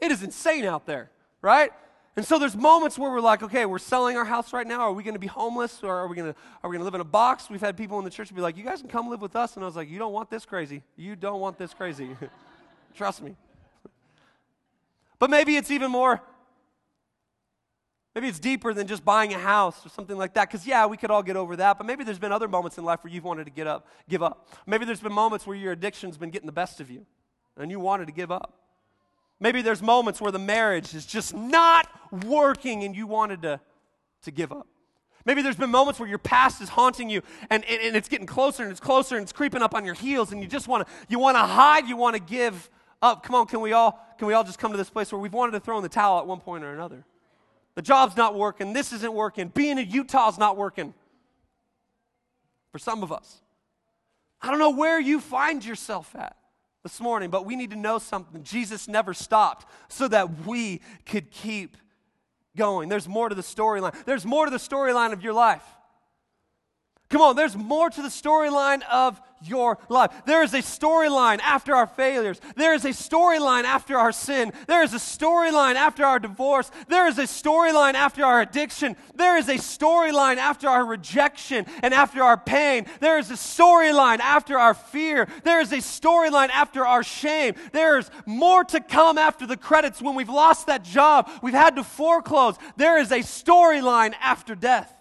It 0.02 0.12
is 0.12 0.24
insane 0.24 0.64
out 0.64 0.86
there, 0.86 1.12
right? 1.42 1.72
And 2.16 2.26
so 2.26 2.38
there's 2.38 2.58
moments 2.58 3.00
where 3.00 3.10
we're 3.10 3.22
like, 3.22 3.42
okay, 3.42 3.66
we're 3.66 3.80
selling 3.80 4.18
our 4.18 4.26
house 4.26 4.52
right 4.52 4.68
now. 4.68 4.82
Are 4.82 4.92
we 4.92 5.02
going 5.02 5.14
to 5.14 5.20
be 5.20 5.28
homeless 5.28 5.82
or 5.82 5.96
are 5.96 6.08
we 6.08 6.16
going 6.16 6.34
to 6.34 6.40
are 6.62 6.70
we 6.70 6.76
going 6.76 6.82
to 6.82 6.86
live 6.86 6.96
in 6.96 7.02
a 7.02 7.06
box? 7.06 7.50
We've 7.50 7.62
had 7.62 7.78
people 7.78 7.98
in 8.00 8.06
the 8.06 8.12
church 8.12 8.34
be 8.36 8.42
like, 8.42 8.58
"You 8.58 8.64
guys 8.64 8.82
can 8.82 8.90
come 8.90 9.10
live 9.10 9.22
with 9.22 9.36
us." 9.36 9.56
And 9.56 9.64
I 9.64 9.66
was 9.66 9.76
like, 9.76 9.90
"You 9.90 9.98
don't 9.98 10.12
want 10.12 10.30
this 10.30 10.46
crazy. 10.46 10.84
You 10.98 11.16
don't 11.16 11.40
want 11.40 11.58
this 11.58 11.74
crazy. 11.74 12.18
Trust 12.96 13.22
me." 13.22 13.36
But 15.20 15.30
maybe 15.30 15.56
it's 15.56 15.72
even 15.72 15.92
more 15.92 16.22
Maybe 18.14 18.28
it's 18.28 18.40
deeper 18.40 18.74
than 18.74 18.88
just 18.88 19.06
buying 19.06 19.34
a 19.34 19.40
house 19.40 19.86
or 19.86 19.90
something 19.90 20.18
like 20.18 20.34
that. 20.34 20.50
Because, 20.50 20.68
yeah, 20.68 20.86
we 20.86 20.98
could 20.98 21.12
all 21.12 21.24
get 21.24 21.38
over 21.38 21.56
that. 21.56 21.78
But 21.78 21.88
maybe 21.88 22.04
there's 22.04 22.20
been 22.20 22.34
other 22.34 22.50
moments 22.50 22.78
in 22.78 22.84
life 22.84 23.04
where 23.04 23.14
you've 23.14 23.24
wanted 23.24 23.46
to 23.46 23.52
get 23.52 23.68
up, 23.68 23.88
give 24.10 24.22
up. 24.22 24.50
Maybe 24.66 24.84
there's 24.84 25.00
been 25.00 25.14
moments 25.14 25.48
where 25.48 25.56
your 25.56 25.72
addiction's 25.72 26.18
been 26.18 26.30
getting 26.30 26.46
the 26.46 26.52
best 26.52 26.82
of 26.82 26.92
you 26.92 27.06
and 27.56 27.72
you 27.72 27.80
wanted 27.80 28.08
to 28.08 28.12
give 28.12 28.32
up. 28.32 28.58
Maybe 29.42 29.64
there's 29.64 29.82
moments 29.82 30.22
where 30.22 30.32
the 30.32 30.40
marriage 30.40 30.94
is 30.94 31.06
just 31.06 31.36
not 31.36 31.90
working 32.26 32.84
and 32.84 32.96
you 32.96 33.08
wanted 33.08 33.42
to, 33.42 33.60
to 34.22 34.32
give 34.32 34.52
up. 34.52 34.68
Maybe 35.26 35.42
there's 35.42 35.56
been 35.56 35.72
moments 35.72 36.00
where 36.00 36.08
your 36.08 36.20
past 36.20 36.62
is 36.62 36.70
haunting 36.70 37.10
you 37.10 37.24
and, 37.50 37.66
and, 37.66 37.82
and 37.82 37.96
it's 37.96 38.08
getting 38.08 38.28
closer 38.28 38.62
and 38.62 38.72
it's 38.72 38.80
closer 38.80 39.16
and 39.16 39.24
it's 39.24 39.32
creeping 39.32 39.64
up 39.64 39.74
on 39.74 39.84
your 39.84 39.96
heels 39.96 40.32
and 40.32 40.42
you 40.42 40.48
just 40.48 40.68
want 40.68 40.88
to 40.88 40.94
you 41.10 41.20
want 41.20 41.36
to 41.38 41.42
hide, 41.42 41.88
you 41.88 41.98
want 41.98 42.16
to 42.16 42.22
give 42.22 42.70
up. 43.02 43.24
Come 43.24 43.36
on, 43.36 43.48
can 43.48 43.62
we 43.62 43.74
all 43.74 44.00
can 44.20 44.28
we 44.28 44.34
all 44.34 44.44
just 44.44 44.60
come 44.60 44.72
to 44.72 44.78
this 44.78 44.90
place 44.92 45.12
where 45.12 45.20
we've 45.20 45.34
wanted 45.34 45.54
to 45.54 45.60
throw 45.60 45.78
in 45.78 45.84
the 45.84 45.90
towel 45.90 46.20
at 46.20 46.28
one 46.28 46.40
point 46.40 46.64
or 46.64 46.74
another? 46.74 47.04
The 47.74 47.82
job's 47.82 48.16
not 48.16 48.36
working, 48.36 48.74
this 48.74 48.94
isn't 48.94 49.14
working, 49.14 49.48
being 49.50 49.80
in 49.80 49.90
Utah's 49.90 50.38
not 50.38 50.56
working. 50.56 50.94
For 52.72 52.80
some 52.80 53.04
of 53.04 53.12
us. 53.12 53.42
I 54.42 54.50
don't 54.50 54.60
know 54.60 54.70
where 54.70 55.00
you 55.00 55.20
find 55.20 55.66
yourself 55.66 56.16
at 56.16 56.38
this 56.84 57.00
morning, 57.00 57.30
but 57.30 57.46
we 57.46 57.56
need 57.56 57.70
to 57.70 57.76
know 57.76 58.00
something. 58.00 58.44
Jesus 58.44 58.88
never 58.88 59.14
stopped 59.14 59.66
so 59.88 60.08
that 60.08 60.46
we 60.46 60.82
could 61.06 61.32
keep 61.32 61.78
going. 62.58 62.90
There's 62.90 63.08
more 63.08 63.30
to 63.30 63.36
the 63.36 63.42
storyline. 63.42 63.96
There's 64.06 64.26
more 64.26 64.46
to 64.46 64.52
the 64.52 64.58
storyline 64.58 65.14
of 65.14 65.24
your 65.24 65.34
life. 65.34 65.64
Come 67.12 67.22
on, 67.22 67.36
there's 67.36 67.58
more 67.58 67.90
to 67.90 68.02
the 68.02 68.08
storyline 68.08 68.82
of 68.90 69.22
your 69.44 69.78
life. 69.90 70.12
There 70.26 70.44
is 70.44 70.54
a 70.54 70.60
storyline 70.60 71.40
after 71.40 71.76
our 71.76 71.88
failures. 71.88 72.40
There 72.56 72.74
is 72.74 72.86
a 72.86 72.90
storyline 72.90 73.64
after 73.64 73.98
our 73.98 74.14
sin. 74.14 74.54
There 74.68 74.82
is 74.82 74.94
a 74.94 74.98
storyline 74.98 75.76
after 75.76 76.06
our 76.06 76.20
divorce. 76.20 76.72
There 76.88 77.08
is 77.08 77.18
a 77.18 77.24
storyline 77.24 77.96
after 77.96 78.24
our 78.24 78.40
addiction. 78.40 78.96
There 79.16 79.38
is 79.38 79.50
a 79.50 79.56
storyline 79.56 80.38
after 80.38 80.70
our 80.70 80.86
rejection 80.86 81.66
and 81.84 81.94
after 81.94 82.24
our 82.24 82.38
pain. 82.38 82.86
There 83.02 83.20
is 83.20 83.30
a 83.30 83.36
storyline 83.36 84.20
after 84.20 84.58
our 84.58 84.74
fear. 84.74 85.28
There 85.44 85.60
is 85.60 85.74
a 85.74 85.78
storyline 85.78 86.50
after 86.50 86.86
our 86.86 87.04
shame. 87.04 87.56
There 87.74 87.98
is 87.98 88.10
more 88.26 88.64
to 88.66 88.80
come 88.80 89.18
after 89.18 89.46
the 89.46 89.58
credits 89.58 90.02
when 90.02 90.16
we've 90.16 90.30
lost 90.30 90.68
that 90.68 90.84
job. 90.84 91.30
We've 91.42 91.54
had 91.54 91.76
to 91.76 91.84
foreclose. 91.84 92.56
There 92.78 93.00
is 93.00 93.12
a 93.12 93.20
storyline 93.20 94.14
after 94.22 94.56
death. 94.56 94.96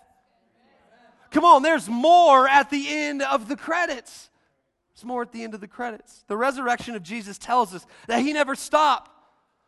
Come 1.30 1.44
on, 1.44 1.62
there's 1.62 1.88
more 1.88 2.48
at 2.48 2.70
the 2.70 2.86
end 2.88 3.22
of 3.22 3.48
the 3.48 3.56
credits. 3.56 4.30
There's 4.94 5.04
more 5.04 5.22
at 5.22 5.32
the 5.32 5.44
end 5.44 5.54
of 5.54 5.60
the 5.60 5.68
credits. 5.68 6.24
The 6.26 6.36
resurrection 6.36 6.94
of 6.94 7.02
Jesus 7.02 7.38
tells 7.38 7.74
us 7.74 7.86
that 8.06 8.20
he 8.20 8.32
never 8.32 8.54
stopped 8.54 9.10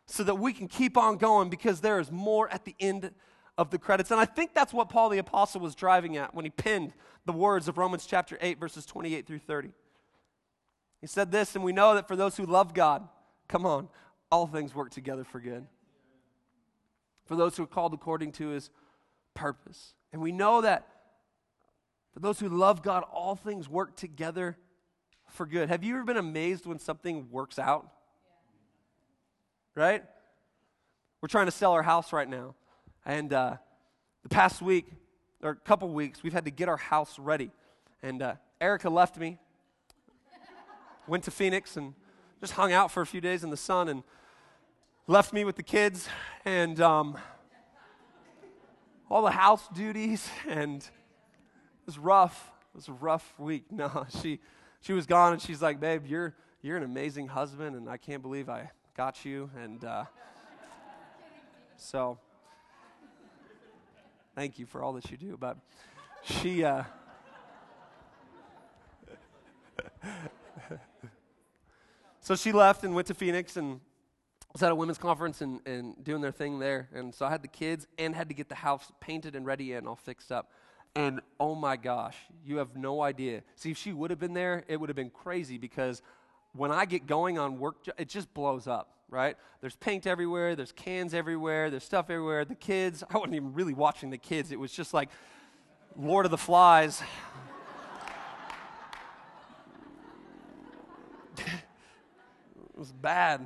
so 0.05 0.23
that 0.23 0.35
we 0.35 0.51
can 0.51 0.67
keep 0.67 0.97
on 0.97 1.17
going 1.17 1.49
because 1.49 1.79
there 1.79 1.99
is 1.99 2.11
more 2.11 2.49
at 2.49 2.65
the 2.65 2.75
end 2.79 3.11
of 3.57 3.69
the 3.69 3.77
credits. 3.77 4.11
And 4.11 4.19
I 4.19 4.25
think 4.25 4.53
that's 4.53 4.73
what 4.73 4.89
Paul 4.89 5.09
the 5.09 5.17
Apostle 5.19 5.61
was 5.61 5.75
driving 5.75 6.17
at 6.17 6.33
when 6.35 6.45
he 6.45 6.51
penned 6.51 6.93
the 7.25 7.31
words 7.31 7.67
of 7.67 7.77
Romans 7.77 8.05
chapter 8.05 8.37
8, 8.41 8.59
verses 8.59 8.85
28 8.85 9.25
through 9.25 9.39
30. 9.39 9.71
He 10.99 11.07
said 11.07 11.31
this, 11.31 11.55
and 11.55 11.63
we 11.63 11.71
know 11.71 11.95
that 11.95 12.07
for 12.07 12.15
those 12.15 12.37
who 12.37 12.45
love 12.45 12.73
God, 12.73 13.07
come 13.47 13.65
on, 13.65 13.87
all 14.31 14.47
things 14.47 14.73
work 14.73 14.89
together 14.89 15.23
for 15.23 15.39
good. 15.39 15.65
For 17.25 17.35
those 17.35 17.55
who 17.55 17.63
are 17.63 17.67
called 17.67 17.93
according 17.93 18.33
to 18.33 18.49
his 18.49 18.69
purpose. 19.33 19.93
And 20.11 20.21
we 20.21 20.31
know 20.31 20.61
that 20.61 20.87
for 22.13 22.19
those 22.19 22.39
who 22.39 22.47
love 22.47 22.83
God, 22.83 23.03
all 23.11 23.35
things 23.35 23.67
work 23.67 23.95
together 23.95 24.55
for 25.29 25.47
good. 25.47 25.69
Have 25.69 25.83
you 25.83 25.95
ever 25.95 26.03
been 26.03 26.17
amazed 26.17 26.65
when 26.67 26.77
something 26.77 27.27
works 27.31 27.57
out? 27.57 27.89
Right? 29.73 30.03
We're 31.21 31.27
trying 31.27 31.47
to 31.47 31.51
sell 31.51 31.71
our 31.71 31.81
house 31.81 32.13
right 32.13 32.29
now. 32.29 32.53
And 33.03 33.33
uh, 33.33 33.57
the 34.21 34.29
past 34.29 34.61
week, 34.61 34.85
or 35.41 35.51
a 35.51 35.55
couple 35.55 35.89
weeks, 35.89 36.21
we've 36.21 36.33
had 36.33 36.45
to 36.45 36.51
get 36.51 36.69
our 36.69 36.77
house 36.77 37.17
ready. 37.17 37.49
And 38.03 38.21
uh, 38.21 38.35
Erica 38.61 38.89
left 38.89 39.17
me, 39.17 39.39
went 41.07 41.23
to 41.23 41.31
Phoenix, 41.31 41.77
and 41.77 41.95
just 42.39 42.53
hung 42.53 42.71
out 42.71 42.91
for 42.91 43.01
a 43.01 43.05
few 43.07 43.21
days 43.21 43.43
in 43.43 43.49
the 43.49 43.57
sun 43.57 43.89
and 43.89 44.03
left 45.07 45.33
me 45.33 45.43
with 45.45 45.55
the 45.55 45.63
kids 45.63 46.07
and 46.45 46.79
um, 46.79 47.17
all 49.09 49.23
the 49.23 49.31
house 49.31 49.67
duties 49.73 50.29
and 50.47 50.87
was 51.85 51.97
rough. 51.97 52.51
It 52.73 52.77
was 52.77 52.87
a 52.87 52.93
rough 52.93 53.33
week. 53.37 53.65
No, 53.71 54.05
she, 54.21 54.39
she 54.81 54.93
was 54.93 55.05
gone, 55.05 55.33
and 55.33 55.41
she's 55.41 55.61
like, 55.61 55.79
babe, 55.79 56.05
you're, 56.05 56.35
you're 56.61 56.77
an 56.77 56.83
amazing 56.83 57.27
husband, 57.27 57.75
and 57.75 57.89
I 57.89 57.97
can't 57.97 58.21
believe 58.21 58.49
I 58.49 58.69
got 58.95 59.25
you. 59.25 59.49
And 59.61 59.83
uh, 59.83 60.05
so, 61.77 62.17
thank 64.35 64.59
you 64.59 64.65
for 64.65 64.81
all 64.83 64.93
that 64.93 65.09
you 65.11 65.17
do. 65.17 65.37
But 65.39 65.57
she, 66.23 66.63
uh, 66.63 66.83
so 72.21 72.35
she 72.35 72.51
left 72.51 72.83
and 72.83 72.93
went 72.95 73.07
to 73.07 73.13
Phoenix 73.13 73.57
and 73.57 73.79
was 74.53 74.61
at 74.61 74.71
a 74.71 74.75
women's 74.75 74.97
conference 74.99 75.41
and, 75.41 75.59
and 75.65 76.01
doing 76.03 76.21
their 76.21 76.31
thing 76.31 76.59
there. 76.59 76.87
And 76.93 77.13
so 77.13 77.25
I 77.25 77.31
had 77.31 77.41
the 77.41 77.47
kids 77.47 77.87
and 77.97 78.15
had 78.15 78.29
to 78.29 78.35
get 78.35 78.49
the 78.49 78.55
house 78.55 78.91
painted 78.99 79.35
and 79.35 79.45
ready 79.45 79.73
and 79.73 79.87
all 79.87 79.95
fixed 79.95 80.31
up. 80.31 80.51
And 80.95 81.21
oh 81.39 81.55
my 81.55 81.75
gosh, 81.75 82.15
you 82.45 82.57
have 82.57 82.75
no 82.75 83.01
idea. 83.01 83.41
See, 83.55 83.71
if 83.71 83.77
she 83.77 83.93
would 83.93 84.11
have 84.11 84.19
been 84.19 84.33
there, 84.33 84.63
it 84.67 84.79
would 84.79 84.89
have 84.89 84.95
been 84.95 85.09
crazy 85.09 85.57
because 85.57 86.03
when 86.55 86.71
I 86.71 86.85
get 86.85 87.07
going 87.07 87.39
on 87.39 87.57
work, 87.57 87.77
it 87.97 88.09
just 88.09 88.31
blows 88.33 88.67
up, 88.67 88.95
right? 89.09 89.35
There's 89.59 89.75
paint 89.75 90.05
everywhere, 90.05 90.55
there's 90.55 90.71
cans 90.71 91.15
everywhere, 91.15 91.71
there's 91.71 91.83
stuff 91.83 92.11
everywhere. 92.11 92.45
The 92.45 92.53
kids, 92.53 93.03
I 93.09 93.17
wasn't 93.17 93.33
even 93.35 93.53
really 93.53 93.73
watching 93.73 94.11
the 94.11 94.19
kids. 94.19 94.51
It 94.51 94.59
was 94.59 94.71
just 94.71 94.93
like 94.93 95.09
Lord 95.97 96.25
of 96.25 96.31
the 96.31 96.37
Flies. 96.37 97.01
it 101.37 101.45
was 102.75 102.91
bad. 102.91 103.39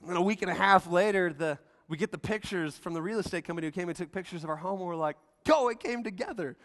And 0.00 0.08
then 0.08 0.16
a 0.16 0.22
week 0.22 0.40
and 0.40 0.50
a 0.50 0.54
half 0.54 0.90
later, 0.90 1.30
the 1.30 1.58
we 1.92 1.98
get 1.98 2.10
the 2.10 2.16
pictures 2.16 2.78
from 2.78 2.94
the 2.94 3.02
real 3.02 3.18
estate 3.18 3.44
company 3.44 3.66
who 3.66 3.70
came 3.70 3.90
and 3.90 3.94
took 3.94 4.10
pictures 4.10 4.44
of 4.44 4.48
our 4.48 4.56
home, 4.56 4.80
and 4.80 4.88
we're 4.88 4.96
like, 4.96 5.18
go, 5.44 5.68
it 5.68 5.78
came 5.78 6.02
together. 6.02 6.56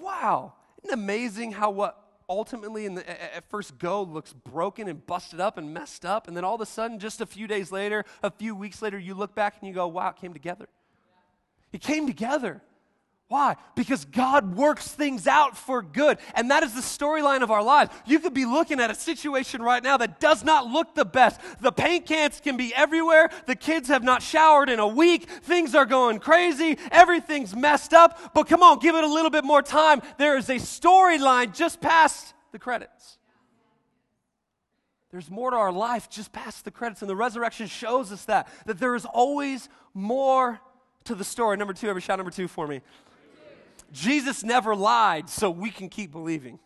Wow. 0.00 0.54
Isn't 0.82 0.90
it 0.90 0.94
amazing 0.94 1.52
how 1.52 1.70
what 1.70 2.04
ultimately 2.28 2.84
in 2.84 2.96
the, 2.96 3.36
at 3.36 3.48
first 3.48 3.78
go 3.78 4.02
looks 4.02 4.32
broken 4.32 4.88
and 4.88 5.06
busted 5.06 5.38
up 5.38 5.56
and 5.56 5.72
messed 5.72 6.04
up, 6.04 6.26
and 6.26 6.36
then 6.36 6.42
all 6.42 6.56
of 6.56 6.60
a 6.60 6.66
sudden, 6.66 6.98
just 6.98 7.20
a 7.20 7.26
few 7.26 7.46
days 7.46 7.70
later, 7.70 8.04
a 8.24 8.30
few 8.32 8.56
weeks 8.56 8.82
later, 8.82 8.98
you 8.98 9.14
look 9.14 9.36
back 9.36 9.54
and 9.60 9.68
you 9.68 9.72
go, 9.72 9.86
wow, 9.86 10.08
it 10.08 10.16
came 10.16 10.32
together. 10.32 10.66
It 11.72 11.80
came 11.80 12.08
together. 12.08 12.60
Why? 13.30 13.54
Because 13.76 14.04
God 14.06 14.56
works 14.56 14.88
things 14.88 15.28
out 15.28 15.56
for 15.56 15.82
good. 15.82 16.18
And 16.34 16.50
that 16.50 16.64
is 16.64 16.74
the 16.74 16.80
storyline 16.80 17.44
of 17.44 17.52
our 17.52 17.62
lives. 17.62 17.94
You 18.04 18.18
could 18.18 18.34
be 18.34 18.44
looking 18.44 18.80
at 18.80 18.90
a 18.90 18.94
situation 18.94 19.62
right 19.62 19.84
now 19.84 19.96
that 19.98 20.18
does 20.18 20.42
not 20.42 20.66
look 20.66 20.96
the 20.96 21.04
best. 21.04 21.40
The 21.60 21.70
paint 21.70 22.06
cans 22.06 22.40
can 22.40 22.56
be 22.56 22.74
everywhere. 22.74 23.30
The 23.46 23.54
kids 23.54 23.86
have 23.86 24.02
not 24.02 24.20
showered 24.20 24.68
in 24.68 24.80
a 24.80 24.88
week. 24.88 25.30
Things 25.30 25.76
are 25.76 25.86
going 25.86 26.18
crazy. 26.18 26.76
Everything's 26.90 27.54
messed 27.54 27.94
up. 27.94 28.34
But 28.34 28.48
come 28.48 28.64
on, 28.64 28.80
give 28.80 28.96
it 28.96 29.04
a 29.04 29.12
little 29.12 29.30
bit 29.30 29.44
more 29.44 29.62
time. 29.62 30.02
There 30.18 30.36
is 30.36 30.48
a 30.48 30.56
storyline 30.56 31.54
just 31.54 31.80
past 31.80 32.34
the 32.50 32.58
credits. 32.58 33.18
There's 35.12 35.30
more 35.30 35.52
to 35.52 35.56
our 35.56 35.70
life 35.70 36.10
just 36.10 36.32
past 36.32 36.64
the 36.64 36.72
credits. 36.72 37.00
And 37.00 37.08
the 37.08 37.14
resurrection 37.14 37.68
shows 37.68 38.10
us 38.10 38.24
that, 38.24 38.48
that 38.66 38.80
there 38.80 38.96
is 38.96 39.04
always 39.04 39.68
more 39.94 40.58
to 41.04 41.14
the 41.14 41.22
story. 41.22 41.56
Number 41.56 41.74
two, 41.74 41.88
every 41.88 42.02
shot 42.02 42.16
number 42.16 42.32
two 42.32 42.48
for 42.48 42.66
me. 42.66 42.80
Jesus 43.92 44.44
never 44.44 44.74
lied, 44.74 45.28
so 45.28 45.50
we 45.50 45.70
can 45.70 45.88
keep 45.88 46.12
believing. 46.12 46.58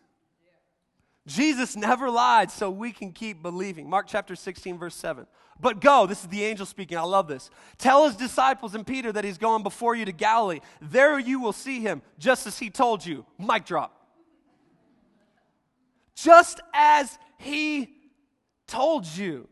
Jesus 1.27 1.75
never 1.75 2.11
lied, 2.11 2.51
so 2.51 2.71
we 2.71 2.93
can 2.93 3.13
keep 3.13 3.43
believing. 3.43 3.89
Mark 3.89 4.07
chapter 4.07 4.37
16, 4.37 4.79
verse 4.79 4.95
7. 4.95 5.27
But 5.59 5.81
go, 5.81 6.07
this 6.07 6.21
is 6.21 6.29
the 6.29 6.45
angel 6.45 6.67
speaking, 6.67 6.99
I 6.99 7.03
love 7.03 7.29
this. 7.29 7.49
Tell 7.79 8.07
his 8.07 8.17
disciples 8.17 8.75
and 8.75 8.87
Peter 8.87 9.11
that 9.13 9.25
he's 9.25 9.39
going 9.39 9.63
before 9.63 9.95
you 9.95 10.05
to 10.05 10.13
Galilee. 10.13 10.61
There 10.83 11.19
you 11.19 11.41
will 11.41 11.53
see 11.53 11.81
him, 11.81 12.03
just 12.19 12.47
as 12.47 12.59
he 12.59 12.69
told 12.69 13.07
you. 13.07 13.25
Mic 13.39 13.65
drop. 13.65 14.07
Just 16.15 16.61
as 16.75 17.19
he 17.39 17.89
told 18.67 19.07
you. 19.07 19.49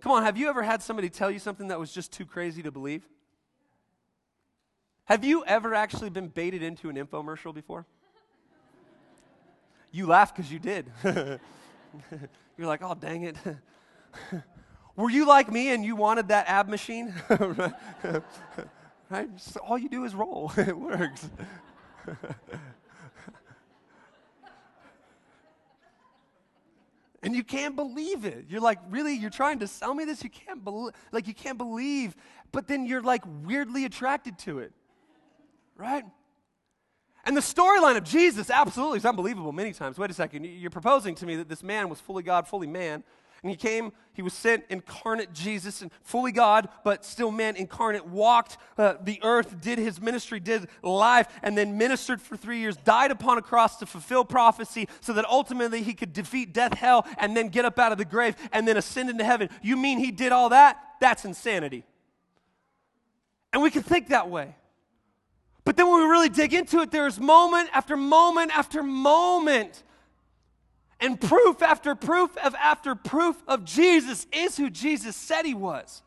Come 0.00 0.12
on, 0.12 0.22
have 0.22 0.36
you 0.36 0.48
ever 0.48 0.62
had 0.62 0.82
somebody 0.82 1.08
tell 1.08 1.30
you 1.30 1.38
something 1.38 1.68
that 1.68 1.78
was 1.78 1.92
just 1.92 2.12
too 2.12 2.26
crazy 2.26 2.62
to 2.62 2.70
believe? 2.70 3.08
Have 5.06 5.22
you 5.22 5.44
ever 5.44 5.74
actually 5.74 6.08
been 6.10 6.28
baited 6.28 6.62
into 6.62 6.88
an 6.88 6.96
infomercial 6.96 7.54
before? 7.54 7.84
You 9.92 10.06
laugh 10.06 10.34
because 10.34 10.50
you 10.50 10.58
did. 10.58 10.90
You're 11.04 11.38
like, 12.66 12.80
oh, 12.82 12.94
dang 12.94 13.24
it. 13.24 13.36
Were 14.96 15.10
you 15.10 15.26
like 15.26 15.52
me 15.52 15.70
and 15.70 15.84
you 15.84 15.94
wanted 15.94 16.28
that 16.28 16.48
ab 16.48 16.68
machine? 16.68 17.14
right? 19.10 19.28
All 19.62 19.76
you 19.76 19.88
do 19.90 20.04
is 20.04 20.14
roll, 20.14 20.52
it 20.56 20.76
works. 20.76 21.28
and 27.22 27.36
you 27.36 27.44
can't 27.44 27.76
believe 27.76 28.24
it. 28.24 28.46
You're 28.48 28.60
like, 28.62 28.78
really? 28.88 29.14
You're 29.14 29.30
trying 29.30 29.58
to 29.58 29.66
sell 29.66 29.92
me 29.92 30.06
this? 30.06 30.24
You 30.24 30.30
can't 30.30 30.64
believe, 30.64 30.94
like, 31.12 31.28
you 31.28 31.34
can't 31.34 31.58
believe, 31.58 32.16
but 32.52 32.68
then 32.68 32.86
you're 32.86 33.02
like 33.02 33.22
weirdly 33.44 33.84
attracted 33.84 34.38
to 34.40 34.60
it 34.60 34.72
right? 35.76 36.04
And 37.24 37.36
the 37.36 37.40
storyline 37.40 37.96
of 37.96 38.04
Jesus 38.04 38.50
absolutely 38.50 38.98
is 38.98 39.06
unbelievable 39.06 39.52
many 39.52 39.72
times. 39.72 39.98
Wait 39.98 40.10
a 40.10 40.14
second, 40.14 40.44
you're 40.44 40.70
proposing 40.70 41.14
to 41.16 41.26
me 41.26 41.36
that 41.36 41.48
this 41.48 41.62
man 41.62 41.88
was 41.88 42.00
fully 42.00 42.22
God, 42.22 42.46
fully 42.46 42.66
man, 42.66 43.02
And 43.44 43.50
he 43.50 43.58
came, 43.58 43.92
he 44.14 44.22
was 44.22 44.32
sent 44.32 44.64
incarnate 44.70 45.34
Jesus 45.34 45.82
and 45.82 45.90
fully 46.02 46.32
God, 46.32 46.66
but 46.82 47.04
still 47.04 47.30
man 47.30 47.56
incarnate, 47.56 48.06
walked 48.06 48.56
uh, 48.78 48.94
the 49.02 49.20
earth, 49.22 49.60
did 49.60 49.78
his 49.78 50.00
ministry, 50.00 50.40
did 50.40 50.66
life, 50.82 51.28
and 51.42 51.56
then 51.56 51.76
ministered 51.76 52.22
for 52.22 52.38
three 52.38 52.58
years, 52.60 52.74
died 52.78 53.10
upon 53.10 53.36
a 53.36 53.42
cross 53.42 53.76
to 53.80 53.86
fulfill 53.86 54.24
prophecy 54.24 54.88
so 55.02 55.12
that 55.12 55.26
ultimately 55.26 55.82
he 55.82 55.92
could 55.92 56.14
defeat 56.14 56.54
death, 56.54 56.72
hell, 56.72 57.06
and 57.18 57.36
then 57.36 57.48
get 57.48 57.66
up 57.66 57.78
out 57.78 57.92
of 57.92 57.98
the 57.98 58.06
grave 58.06 58.34
and 58.50 58.66
then 58.66 58.78
ascend 58.78 59.10
into 59.10 59.24
heaven. 59.24 59.50
You 59.60 59.76
mean 59.76 59.98
he 59.98 60.10
did 60.10 60.32
all 60.32 60.48
that? 60.48 60.78
That's 60.98 61.26
insanity. 61.26 61.84
And 63.52 63.62
we 63.62 63.70
can 63.70 63.82
think 63.82 64.08
that 64.08 64.30
way. 64.30 64.56
But 65.64 65.76
then 65.76 65.90
when 65.90 66.02
we 66.02 66.08
really 66.08 66.28
dig 66.28 66.52
into 66.52 66.80
it, 66.80 66.90
there's 66.90 67.18
moment 67.18 67.70
after 67.72 67.96
moment 67.96 68.56
after 68.56 68.82
moment 68.82 69.82
and 71.00 71.20
proof 71.20 71.62
after 71.62 71.94
proof 71.94 72.36
of 72.38 72.54
after 72.54 72.94
proof 72.94 73.42
of 73.48 73.64
Jesus 73.64 74.26
is 74.32 74.56
who 74.56 74.70
Jesus 74.70 75.16
said 75.16 75.44
he 75.44 75.54
was. 75.54 76.02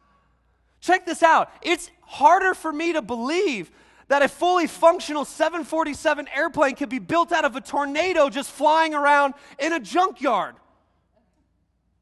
Check 0.79 1.05
this 1.05 1.23
out. 1.23 1.51
It's 1.61 1.89
harder 2.01 2.53
for 2.53 2.71
me 2.71 2.93
to 2.93 3.01
believe 3.01 3.71
that 4.07 4.21
a 4.21 4.27
fully 4.27 4.67
functional 4.67 5.25
747 5.25 6.27
airplane 6.33 6.75
could 6.75 6.89
be 6.89 6.99
built 6.99 7.31
out 7.31 7.43
of 7.43 7.55
a 7.55 7.61
tornado 7.61 8.29
just 8.29 8.49
flying 8.49 8.93
around 8.93 9.33
in 9.59 9.73
a 9.73 9.79
junkyard. 9.79 10.55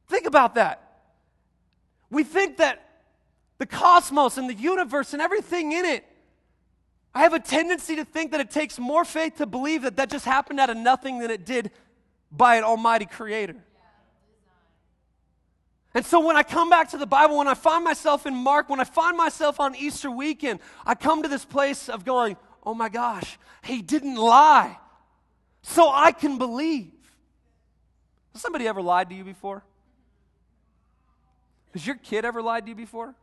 Think 0.08 0.28
about 0.28 0.56
that. 0.56 0.82
We 2.12 2.24
think 2.24 2.58
that 2.58 2.82
the 3.58 3.66
cosmos 3.66 4.38
and 4.38 4.50
the 4.50 4.54
universe 4.54 5.14
and 5.14 5.22
everything 5.22 5.72
in 5.72 5.86
it 5.86 6.06
I 7.16 7.22
have 7.22 7.34
a 7.34 7.40
tendency 7.40 7.96
to 7.96 8.04
think 8.04 8.32
that 8.32 8.42
it 8.42 8.52
takes 8.52 8.78
more 8.78 9.06
faith 9.06 9.38
to 9.38 9.46
believe 9.46 9.84
that 9.84 9.96
that 9.96 10.10
just 10.10 10.26
happened 10.26 10.60
out 10.60 10.70
of 10.70 10.76
nothing 10.76 11.20
than 11.20 11.32
it 11.32 11.46
did 11.46 11.72
by 12.30 12.58
an 12.58 12.66
almighty 12.66 13.06
creator. 13.06 13.56
And 15.94 16.06
so 16.06 16.20
when 16.20 16.36
I 16.36 16.44
come 16.44 16.70
back 16.70 16.90
to 16.90 16.98
the 16.98 17.06
Bible, 17.08 17.38
when 17.38 17.48
I 17.48 17.54
find 17.54 17.86
myself 17.86 18.26
in 18.26 18.36
Mark, 18.36 18.70
when 18.70 18.82
I 18.82 18.84
find 18.84 19.16
myself 19.16 19.62
on 19.62 19.78
Easter 19.78 20.12
weekend, 20.12 20.60
I 20.86 20.94
come 20.94 21.24
to 21.24 21.30
this 21.30 21.46
place 21.46 21.88
of 21.88 22.04
going, 22.04 22.36
oh 22.66 22.74
my 22.74 22.90
gosh, 22.90 23.40
he 23.64 23.82
didn't 23.82 24.18
lie. 24.18 24.78
So 25.62 25.90
I 25.90 26.12
can 26.12 26.38
believe. 26.38 26.92
Has 28.34 28.42
somebody 28.42 28.68
ever 28.68 28.82
lied 28.82 29.10
to 29.10 29.16
you 29.16 29.24
before? 29.24 29.64
Has 31.72 31.88
your 31.88 31.96
kid 31.96 32.26
ever 32.26 32.42
lied 32.42 32.66
to 32.66 32.70
you 32.72 32.76
before? 32.76 33.16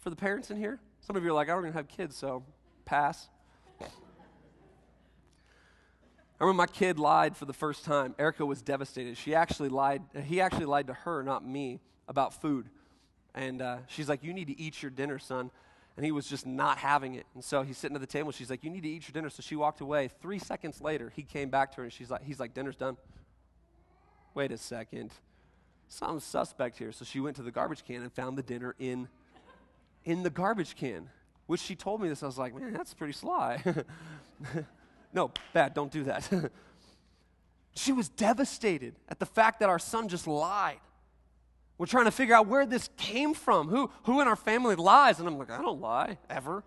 For 0.00 0.10
the 0.10 0.16
parents 0.16 0.50
in 0.50 0.58
here? 0.58 0.78
Some 1.00 1.16
of 1.16 1.24
you 1.24 1.30
are 1.30 1.32
like, 1.32 1.48
I 1.48 1.52
don't 1.52 1.62
even 1.62 1.72
have 1.72 1.88
kids, 1.88 2.16
so 2.16 2.42
pass. 2.90 3.28
I 3.80 3.86
remember 6.40 6.56
my 6.56 6.66
kid 6.66 6.98
lied 6.98 7.36
for 7.36 7.44
the 7.44 7.52
first 7.52 7.84
time. 7.84 8.16
Erica 8.18 8.44
was 8.44 8.62
devastated. 8.62 9.16
She 9.16 9.32
actually 9.32 9.68
lied, 9.68 10.02
he 10.24 10.40
actually 10.40 10.64
lied 10.64 10.88
to 10.88 10.94
her, 10.94 11.22
not 11.22 11.46
me, 11.46 11.78
about 12.08 12.34
food. 12.40 12.68
And 13.32 13.62
uh, 13.62 13.76
she's 13.86 14.08
like, 14.08 14.24
You 14.24 14.32
need 14.34 14.48
to 14.48 14.60
eat 14.60 14.82
your 14.82 14.90
dinner, 14.90 15.20
son. 15.20 15.52
And 15.96 16.04
he 16.04 16.10
was 16.10 16.26
just 16.26 16.46
not 16.46 16.78
having 16.78 17.14
it. 17.14 17.26
And 17.34 17.44
so 17.44 17.62
he's 17.62 17.78
sitting 17.78 17.94
at 17.94 18.00
the 18.00 18.08
table. 18.08 18.32
She's 18.32 18.50
like, 18.50 18.64
You 18.64 18.70
need 18.70 18.82
to 18.82 18.88
eat 18.88 19.06
your 19.06 19.12
dinner. 19.12 19.30
So 19.30 19.40
she 19.40 19.54
walked 19.54 19.80
away. 19.80 20.10
Three 20.20 20.40
seconds 20.40 20.80
later, 20.80 21.12
he 21.14 21.22
came 21.22 21.48
back 21.48 21.70
to 21.72 21.76
her 21.78 21.84
and 21.84 21.92
she's 21.92 22.10
like, 22.10 22.24
He's 22.24 22.40
like, 22.40 22.54
Dinner's 22.54 22.76
done. 22.76 22.96
Wait 24.34 24.50
a 24.50 24.58
second. 24.58 25.12
Something's 25.86 26.24
suspect 26.24 26.76
here. 26.78 26.90
So 26.90 27.04
she 27.04 27.20
went 27.20 27.36
to 27.36 27.42
the 27.42 27.52
garbage 27.52 27.84
can 27.84 28.02
and 28.02 28.12
found 28.12 28.36
the 28.36 28.42
dinner 28.42 28.74
in, 28.80 29.06
in 30.04 30.24
the 30.24 30.30
garbage 30.30 30.74
can. 30.74 31.08
Which 31.50 31.60
she 31.62 31.74
told 31.74 32.00
me 32.00 32.08
this, 32.08 32.22
I 32.22 32.26
was 32.26 32.38
like, 32.38 32.54
man, 32.54 32.72
that's 32.72 32.94
pretty 32.94 33.12
sly. 33.12 33.60
no, 35.12 35.32
bad, 35.52 35.74
don't 35.74 35.90
do 35.90 36.04
that. 36.04 36.30
she 37.74 37.90
was 37.90 38.08
devastated 38.08 38.94
at 39.08 39.18
the 39.18 39.26
fact 39.26 39.58
that 39.58 39.68
our 39.68 39.80
son 39.80 40.08
just 40.08 40.28
lied. 40.28 40.78
We're 41.76 41.86
trying 41.86 42.04
to 42.04 42.12
figure 42.12 42.36
out 42.36 42.46
where 42.46 42.64
this 42.66 42.88
came 42.96 43.34
from. 43.34 43.66
Who, 43.66 43.90
who 44.04 44.20
in 44.20 44.28
our 44.28 44.36
family 44.36 44.76
lies? 44.76 45.18
And 45.18 45.26
I'm 45.26 45.38
like, 45.38 45.50
I 45.50 45.60
don't 45.60 45.80
lie, 45.80 46.18
ever. 46.30 46.62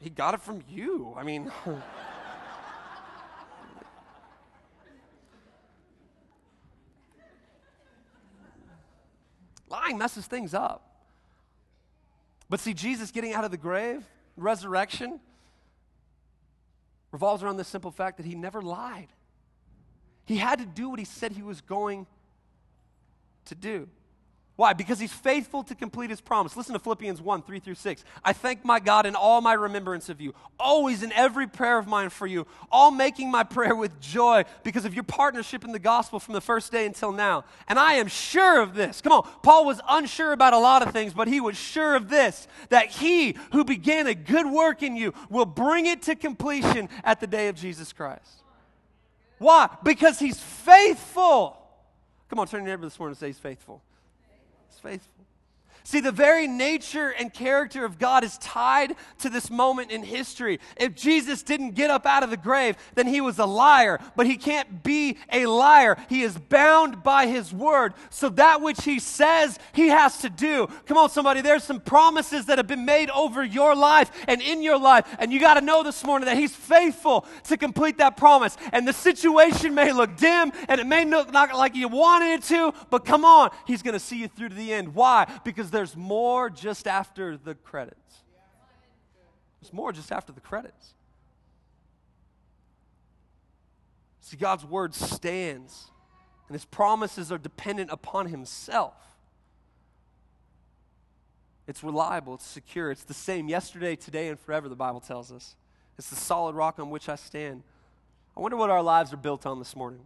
he 0.00 0.08
got 0.08 0.32
it 0.32 0.40
from 0.40 0.62
you. 0.66 1.12
I 1.18 1.24
mean, 1.24 1.52
lying 9.68 9.98
messes 9.98 10.26
things 10.26 10.54
up. 10.54 10.89
But 12.50 12.58
see, 12.58 12.74
Jesus 12.74 13.12
getting 13.12 13.32
out 13.32 13.44
of 13.44 13.52
the 13.52 13.56
grave, 13.56 14.04
resurrection, 14.36 15.20
revolves 17.12 17.44
around 17.44 17.56
the 17.56 17.64
simple 17.64 17.92
fact 17.92 18.16
that 18.16 18.26
he 18.26 18.34
never 18.34 18.60
lied. 18.60 19.06
He 20.26 20.36
had 20.36 20.58
to 20.58 20.66
do 20.66 20.90
what 20.90 20.98
he 20.98 21.04
said 21.04 21.32
he 21.32 21.42
was 21.42 21.60
going 21.60 22.06
to 23.46 23.54
do. 23.54 23.88
Why? 24.60 24.74
Because 24.74 25.00
he's 25.00 25.10
faithful 25.10 25.62
to 25.64 25.74
complete 25.74 26.10
his 26.10 26.20
promise. 26.20 26.54
Listen 26.54 26.74
to 26.74 26.78
Philippians 26.78 27.22
1 27.22 27.42
3 27.44 27.60
through 27.60 27.76
6. 27.76 28.04
I 28.22 28.34
thank 28.34 28.62
my 28.62 28.78
God 28.78 29.06
in 29.06 29.14
all 29.16 29.40
my 29.40 29.54
remembrance 29.54 30.10
of 30.10 30.20
you, 30.20 30.34
always 30.58 31.02
in 31.02 31.12
every 31.12 31.46
prayer 31.46 31.78
of 31.78 31.86
mine 31.86 32.10
for 32.10 32.26
you, 32.26 32.46
all 32.70 32.90
making 32.90 33.30
my 33.30 33.42
prayer 33.42 33.74
with 33.74 33.98
joy 34.02 34.44
because 34.62 34.84
of 34.84 34.92
your 34.92 35.02
partnership 35.02 35.64
in 35.64 35.72
the 35.72 35.78
gospel 35.78 36.20
from 36.20 36.34
the 36.34 36.42
first 36.42 36.70
day 36.70 36.84
until 36.84 37.10
now. 37.10 37.46
And 37.68 37.78
I 37.78 37.94
am 37.94 38.06
sure 38.06 38.60
of 38.60 38.74
this. 38.74 39.00
Come 39.00 39.12
on, 39.12 39.26
Paul 39.42 39.64
was 39.64 39.80
unsure 39.88 40.32
about 40.32 40.52
a 40.52 40.58
lot 40.58 40.86
of 40.86 40.92
things, 40.92 41.14
but 41.14 41.26
he 41.26 41.40
was 41.40 41.56
sure 41.56 41.96
of 41.96 42.10
this 42.10 42.46
that 42.68 42.88
he 42.90 43.38
who 43.52 43.64
began 43.64 44.08
a 44.08 44.14
good 44.14 44.44
work 44.44 44.82
in 44.82 44.94
you 44.94 45.14
will 45.30 45.46
bring 45.46 45.86
it 45.86 46.02
to 46.02 46.14
completion 46.14 46.90
at 47.02 47.18
the 47.18 47.26
day 47.26 47.48
of 47.48 47.56
Jesus 47.56 47.94
Christ. 47.94 48.42
Why? 49.38 49.70
Because 49.82 50.18
he's 50.18 50.38
faithful. 50.38 51.56
Come 52.28 52.40
on, 52.40 52.46
turn 52.46 52.60
your 52.60 52.76
neighbor 52.76 52.84
this 52.84 52.98
morning 52.98 53.12
and 53.12 53.18
say 53.18 53.28
he's 53.28 53.38
faithful 53.38 53.82
faithful. 54.80 55.19
See, 55.90 55.98
the 55.98 56.12
very 56.12 56.46
nature 56.46 57.08
and 57.08 57.34
character 57.34 57.84
of 57.84 57.98
God 57.98 58.22
is 58.22 58.38
tied 58.38 58.94
to 59.18 59.28
this 59.28 59.50
moment 59.50 59.90
in 59.90 60.04
history. 60.04 60.60
If 60.76 60.94
Jesus 60.94 61.42
didn't 61.42 61.72
get 61.72 61.90
up 61.90 62.06
out 62.06 62.22
of 62.22 62.30
the 62.30 62.36
grave, 62.36 62.76
then 62.94 63.08
he 63.08 63.20
was 63.20 63.40
a 63.40 63.44
liar. 63.44 63.98
But 64.14 64.28
he 64.28 64.36
can't 64.36 64.84
be 64.84 65.18
a 65.32 65.46
liar. 65.46 65.96
He 66.08 66.22
is 66.22 66.38
bound 66.38 67.02
by 67.02 67.26
his 67.26 67.52
word. 67.52 67.94
So 68.08 68.28
that 68.28 68.60
which 68.60 68.84
he 68.84 69.00
says, 69.00 69.58
he 69.72 69.88
has 69.88 70.18
to 70.18 70.30
do. 70.30 70.68
Come 70.86 70.96
on, 70.96 71.10
somebody. 71.10 71.40
There's 71.40 71.64
some 71.64 71.80
promises 71.80 72.46
that 72.46 72.58
have 72.58 72.68
been 72.68 72.84
made 72.84 73.10
over 73.10 73.42
your 73.42 73.74
life 73.74 74.12
and 74.28 74.40
in 74.40 74.62
your 74.62 74.78
life. 74.78 75.08
And 75.18 75.32
you 75.32 75.40
got 75.40 75.54
to 75.54 75.60
know 75.60 75.82
this 75.82 76.04
morning 76.04 76.26
that 76.26 76.38
he's 76.38 76.54
faithful 76.54 77.26
to 77.48 77.56
complete 77.56 77.98
that 77.98 78.16
promise. 78.16 78.56
And 78.72 78.86
the 78.86 78.92
situation 78.92 79.74
may 79.74 79.90
look 79.90 80.16
dim 80.16 80.52
and 80.68 80.80
it 80.80 80.86
may 80.86 81.04
look 81.04 81.32
not 81.32 81.52
like 81.52 81.74
you 81.74 81.88
wanted 81.88 82.34
it 82.34 82.42
to, 82.44 82.72
but 82.90 83.04
come 83.04 83.24
on, 83.24 83.50
he's 83.66 83.82
going 83.82 83.94
to 83.94 83.98
see 83.98 84.18
you 84.18 84.28
through 84.28 84.50
to 84.50 84.54
the 84.54 84.72
end. 84.72 84.94
Why? 84.94 85.26
Because 85.42 85.72
there's 85.80 85.96
more 85.96 86.50
just 86.50 86.86
after 86.86 87.38
the 87.38 87.54
credits. 87.54 88.22
There's 89.62 89.72
more 89.72 89.92
just 89.92 90.12
after 90.12 90.30
the 90.30 90.40
credits. 90.40 90.92
See, 94.20 94.36
God's 94.36 94.62
word 94.62 94.94
stands, 94.94 95.90
and 96.48 96.54
his 96.54 96.66
promises 96.66 97.32
are 97.32 97.38
dependent 97.38 97.90
upon 97.90 98.26
himself. 98.26 98.92
It's 101.66 101.82
reliable, 101.82 102.34
it's 102.34 102.44
secure, 102.44 102.90
it's 102.90 103.04
the 103.04 103.14
same 103.14 103.48
yesterday, 103.48 103.96
today, 103.96 104.28
and 104.28 104.38
forever, 104.38 104.68
the 104.68 104.76
Bible 104.76 105.00
tells 105.00 105.32
us. 105.32 105.56
It's 105.96 106.10
the 106.10 106.16
solid 106.16 106.54
rock 106.54 106.78
on 106.78 106.90
which 106.90 107.08
I 107.08 107.14
stand. 107.16 107.62
I 108.36 108.40
wonder 108.40 108.58
what 108.58 108.68
our 108.68 108.82
lives 108.82 109.14
are 109.14 109.16
built 109.16 109.46
on 109.46 109.58
this 109.58 109.74
morning. 109.74 110.02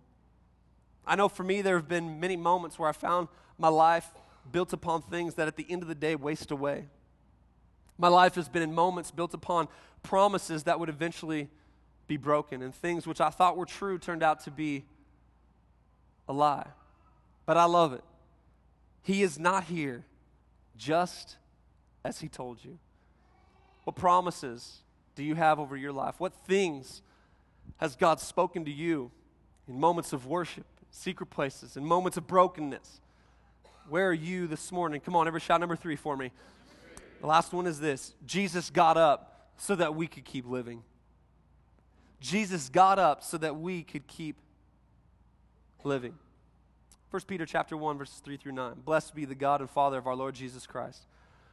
I 1.05 1.17
know 1.17 1.29
for 1.29 1.43
me, 1.43 1.63
there 1.63 1.75
have 1.75 1.89
been 1.89 2.21
many 2.21 2.37
moments 2.37 2.79
where 2.79 2.89
I 2.89 2.93
found 2.93 3.27
my 3.59 3.67
life 3.67 4.07
built 4.51 4.73
upon 4.73 5.03
things 5.03 5.35
that 5.35 5.49
at 5.49 5.57
the 5.57 5.67
end 5.69 5.83
of 5.83 5.89
the 5.89 5.95
day 5.95 6.15
waste 6.15 6.51
away. 6.51 6.87
My 7.99 8.09
life 8.09 8.35
has 8.35 8.49
been 8.49 8.63
in 8.63 8.75
moments 8.75 9.11
built 9.11 9.35
upon 9.35 9.69
promises 10.03 10.65
that 10.65 10.81
would 10.81 10.89
eventually 10.89 11.49
be 12.07 12.17
broken, 12.17 12.63
and 12.63 12.75
things 12.75 13.07
which 13.07 13.21
I 13.21 13.31
thought 13.31 13.57
were 13.57 13.67
true 13.67 13.99
turned 13.99 14.23
out 14.23 14.41
to 14.45 14.51
be 14.51 14.85
a 16.29 16.33
lie. 16.33 16.67
But 17.47 17.57
I 17.57 17.65
love 17.65 17.93
it. 17.93 18.05
He 19.03 19.23
is 19.23 19.39
not 19.39 19.65
here 19.65 20.05
just 20.77 21.37
as 22.05 22.21
He 22.21 22.29
told 22.29 22.65
you. 22.65 22.79
What 23.85 23.97
promises 23.97 24.83
do 25.15 25.23
you 25.23 25.35
have 25.35 25.59
over 25.59 25.77
your 25.77 25.93
life? 25.93 26.17
What 26.19 26.33
things 26.47 27.03
has 27.79 27.97
God 27.97 28.21
spoken 28.21 28.65
to 28.65 28.71
you 28.71 29.11
in 29.69 29.79
moments 29.79 30.13
of 30.13 30.27
worship, 30.27 30.67
secret 30.91 31.27
places, 31.27 31.77
in 31.77 31.85
moments 31.85 32.17
of 32.17 32.27
brokenness? 32.27 33.01
Where 33.89 34.09
are 34.09 34.15
you 34.15 34.47
this 34.47 34.73
morning? 34.73 35.01
Come 35.01 35.15
on, 35.15 35.27
every 35.27 35.41
shot 35.41 35.61
number 35.61 35.77
three 35.77 35.97
for 35.97 36.17
me. 36.17 36.31
The 37.21 37.27
last 37.27 37.53
one 37.53 37.67
is 37.67 37.81
this 37.81 38.15
Jesus 38.25 38.71
got 38.71 38.97
up 38.97 39.51
so 39.59 39.75
that 39.75 39.95
we 39.95 40.07
could 40.07 40.25
keep 40.25 40.47
living. 40.47 40.83
Jesus 42.21 42.71
got 42.71 42.99
up 42.99 43.23
so 43.23 43.37
that 43.39 43.57
we 43.57 43.83
could 43.83 44.07
keep 44.07 44.37
living. 45.85 46.15
1 47.11 47.23
Peter 47.27 47.45
chapter 47.45 47.77
1 47.77 47.99
verses 47.99 48.21
3 48.25 48.39
through 48.39 48.53
9. 48.53 48.75
Blessed 48.85 49.15
be 49.15 49.27
the 49.27 49.35
God 49.35 49.61
and 49.61 49.69
Father 49.69 49.99
of 49.99 50.07
our 50.07 50.17
Lord 50.17 50.35
Jesus 50.35 50.67
Christ. 50.67 51.05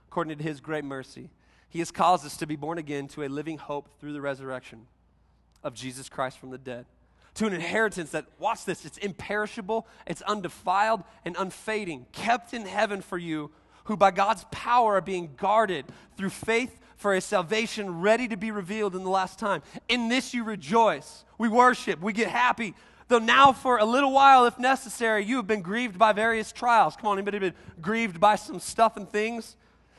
According 0.07 0.37
to 0.37 0.43
his 0.43 0.61
great 0.61 0.85
mercy, 0.85 1.29
he 1.69 1.79
has 1.79 1.91
caused 1.91 2.25
us 2.25 2.37
to 2.37 2.47
be 2.47 2.55
born 2.55 2.77
again 2.77 3.07
to 3.09 3.23
a 3.23 3.27
living 3.27 3.57
hope 3.57 3.89
through 3.99 4.13
the 4.13 4.21
resurrection 4.21 4.87
of 5.63 5.73
Jesus 5.73 6.07
Christ 6.07 6.39
from 6.39 6.49
the 6.49 6.57
dead 6.57 6.85
to 7.35 7.47
an 7.47 7.53
inheritance 7.53 8.11
that, 8.11 8.25
watch 8.39 8.65
this, 8.65 8.85
it's 8.85 8.97
imperishable, 8.97 9.87
it's 10.05 10.21
undefiled, 10.23 11.03
and 11.25 11.35
unfading, 11.37 12.05
kept 12.11 12.53
in 12.53 12.65
heaven 12.65 13.01
for 13.01 13.17
you, 13.17 13.51
who 13.85 13.97
by 13.97 14.11
God's 14.11 14.45
power 14.51 14.95
are 14.95 15.01
being 15.01 15.31
guarded 15.37 15.85
through 16.17 16.29
faith 16.29 16.79
for 16.97 17.13
a 17.13 17.21
salvation 17.21 18.01
ready 18.01 18.27
to 18.27 18.37
be 18.37 18.51
revealed 18.51 18.95
in 18.95 19.03
the 19.03 19.09
last 19.09 19.39
time. 19.39 19.63
In 19.87 20.07
this 20.07 20.33
you 20.33 20.43
rejoice. 20.43 21.25
We 21.37 21.47
worship, 21.47 21.99
we 21.99 22.13
get 22.13 22.27
happy. 22.27 22.75
Though 23.07 23.19
now, 23.19 23.51
for 23.51 23.77
a 23.77 23.85
little 23.85 24.11
while, 24.11 24.45
if 24.45 24.57
necessary, 24.57 25.25
you 25.25 25.37
have 25.37 25.47
been 25.47 25.61
grieved 25.61 25.97
by 25.97 26.13
various 26.13 26.51
trials. 26.51 26.95
Come 26.95 27.07
on, 27.07 27.17
anybody 27.17 27.39
been 27.39 27.53
grieved 27.81 28.19
by 28.19 28.35
some 28.35 28.59
stuff 28.59 28.95
and 28.95 29.09
things? 29.09 29.57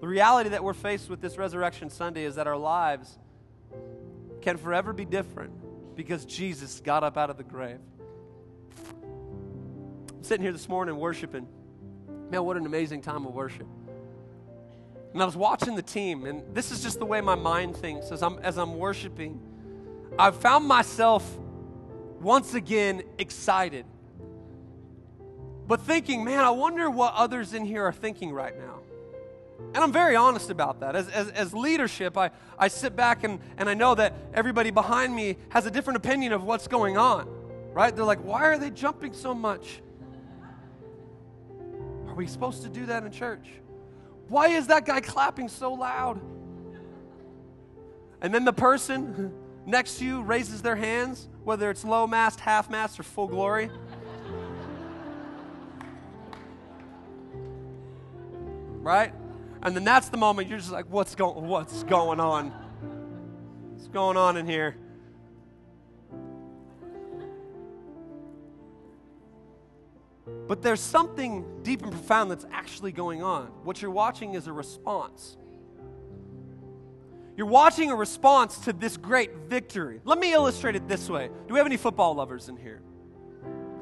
The 0.00 0.06
reality 0.06 0.50
that 0.50 0.62
we're 0.62 0.74
faced 0.74 1.10
with 1.10 1.20
this 1.20 1.36
Resurrection 1.36 1.90
Sunday 1.90 2.24
is 2.24 2.36
that 2.36 2.46
our 2.46 2.56
lives 2.56 3.18
can 4.40 4.56
forever 4.56 4.92
be 4.92 5.04
different 5.04 5.52
because 5.96 6.24
Jesus 6.24 6.80
got 6.80 7.02
up 7.02 7.16
out 7.16 7.30
of 7.30 7.36
the 7.36 7.42
grave. 7.42 7.80
I'm 8.88 10.22
sitting 10.22 10.42
here 10.42 10.52
this 10.52 10.68
morning 10.68 10.96
worshiping. 10.96 11.48
Man, 12.30 12.44
what 12.44 12.56
an 12.56 12.66
amazing 12.66 13.02
time 13.02 13.26
of 13.26 13.34
worship. 13.34 13.66
And 15.12 15.22
I 15.22 15.24
was 15.24 15.36
watching 15.36 15.74
the 15.74 15.82
team, 15.82 16.26
and 16.26 16.54
this 16.54 16.70
is 16.70 16.82
just 16.82 16.98
the 16.98 17.06
way 17.06 17.20
my 17.20 17.34
mind 17.34 17.76
thinks 17.76 18.12
as 18.12 18.22
I'm, 18.22 18.38
as 18.38 18.58
I'm 18.58 18.76
worshiping. 18.76 19.40
I've 20.18 20.36
found 20.36 20.66
myself 20.66 21.28
once 22.20 22.54
again 22.54 23.02
excited, 23.18 23.86
but 25.66 25.80
thinking, 25.80 26.24
man, 26.24 26.44
I 26.44 26.50
wonder 26.50 26.90
what 26.90 27.14
others 27.14 27.54
in 27.54 27.64
here 27.64 27.84
are 27.84 27.92
thinking 27.92 28.32
right 28.32 28.56
now. 28.56 28.77
And 29.58 29.78
I'm 29.78 29.92
very 29.92 30.14
honest 30.16 30.50
about 30.50 30.80
that. 30.80 30.94
As, 30.94 31.08
as, 31.08 31.30
as, 31.30 31.52
leadership, 31.52 32.16
I, 32.16 32.30
I 32.58 32.68
sit 32.68 32.94
back 32.94 33.24
and, 33.24 33.40
and 33.56 33.68
I 33.68 33.74
know 33.74 33.94
that 33.94 34.14
everybody 34.32 34.70
behind 34.70 35.14
me 35.14 35.36
has 35.50 35.66
a 35.66 35.70
different 35.70 35.96
opinion 35.96 36.32
of 36.32 36.44
what's 36.44 36.68
going 36.68 36.96
on, 36.96 37.28
right? 37.72 37.94
They're 37.94 38.04
like, 38.04 38.24
why 38.24 38.44
are 38.44 38.56
they 38.56 38.70
jumping 38.70 39.12
so 39.12 39.34
much? 39.34 39.80
Are 42.06 42.14
we 42.14 42.26
supposed 42.28 42.62
to 42.62 42.68
do 42.68 42.86
that 42.86 43.02
in 43.02 43.10
church? 43.10 43.48
Why 44.28 44.48
is 44.48 44.68
that 44.68 44.86
guy 44.86 45.00
clapping 45.00 45.48
so 45.48 45.72
loud? 45.74 46.20
And 48.20 48.32
then 48.32 48.44
the 48.44 48.52
person 48.52 49.32
next 49.66 49.98
to 49.98 50.04
you 50.04 50.22
raises 50.22 50.62
their 50.62 50.76
hands, 50.76 51.28
whether 51.42 51.68
it's 51.68 51.84
low 51.84 52.06
mast, 52.06 52.38
half 52.40 52.70
mast, 52.70 53.00
or 53.00 53.02
full 53.02 53.26
glory. 53.26 53.70
right? 58.82 59.12
And 59.62 59.74
then 59.74 59.84
that's 59.84 60.08
the 60.08 60.16
moment 60.16 60.48
you're 60.48 60.58
just 60.58 60.70
like, 60.70 60.86
what's 60.88 61.14
going 61.14 61.46
what's 61.46 61.82
going 61.84 62.20
on? 62.20 62.50
What's 63.72 63.88
going 63.88 64.16
on 64.16 64.36
in 64.36 64.46
here? 64.46 64.76
But 70.46 70.62
there's 70.62 70.80
something 70.80 71.44
deep 71.62 71.82
and 71.82 71.92
profound 71.92 72.30
that's 72.30 72.46
actually 72.52 72.92
going 72.92 73.22
on. 73.22 73.46
What 73.64 73.82
you're 73.82 73.90
watching 73.90 74.34
is 74.34 74.46
a 74.46 74.52
response. 74.52 75.36
You're 77.36 77.46
watching 77.46 77.90
a 77.90 77.94
response 77.94 78.58
to 78.60 78.72
this 78.72 78.96
great 78.96 79.32
victory. 79.48 80.00
Let 80.04 80.18
me 80.18 80.32
illustrate 80.32 80.74
it 80.74 80.88
this 80.88 81.08
way. 81.08 81.28
Do 81.46 81.54
we 81.54 81.58
have 81.58 81.66
any 81.66 81.76
football 81.76 82.14
lovers 82.14 82.48
in 82.48 82.56
here? 82.56 82.82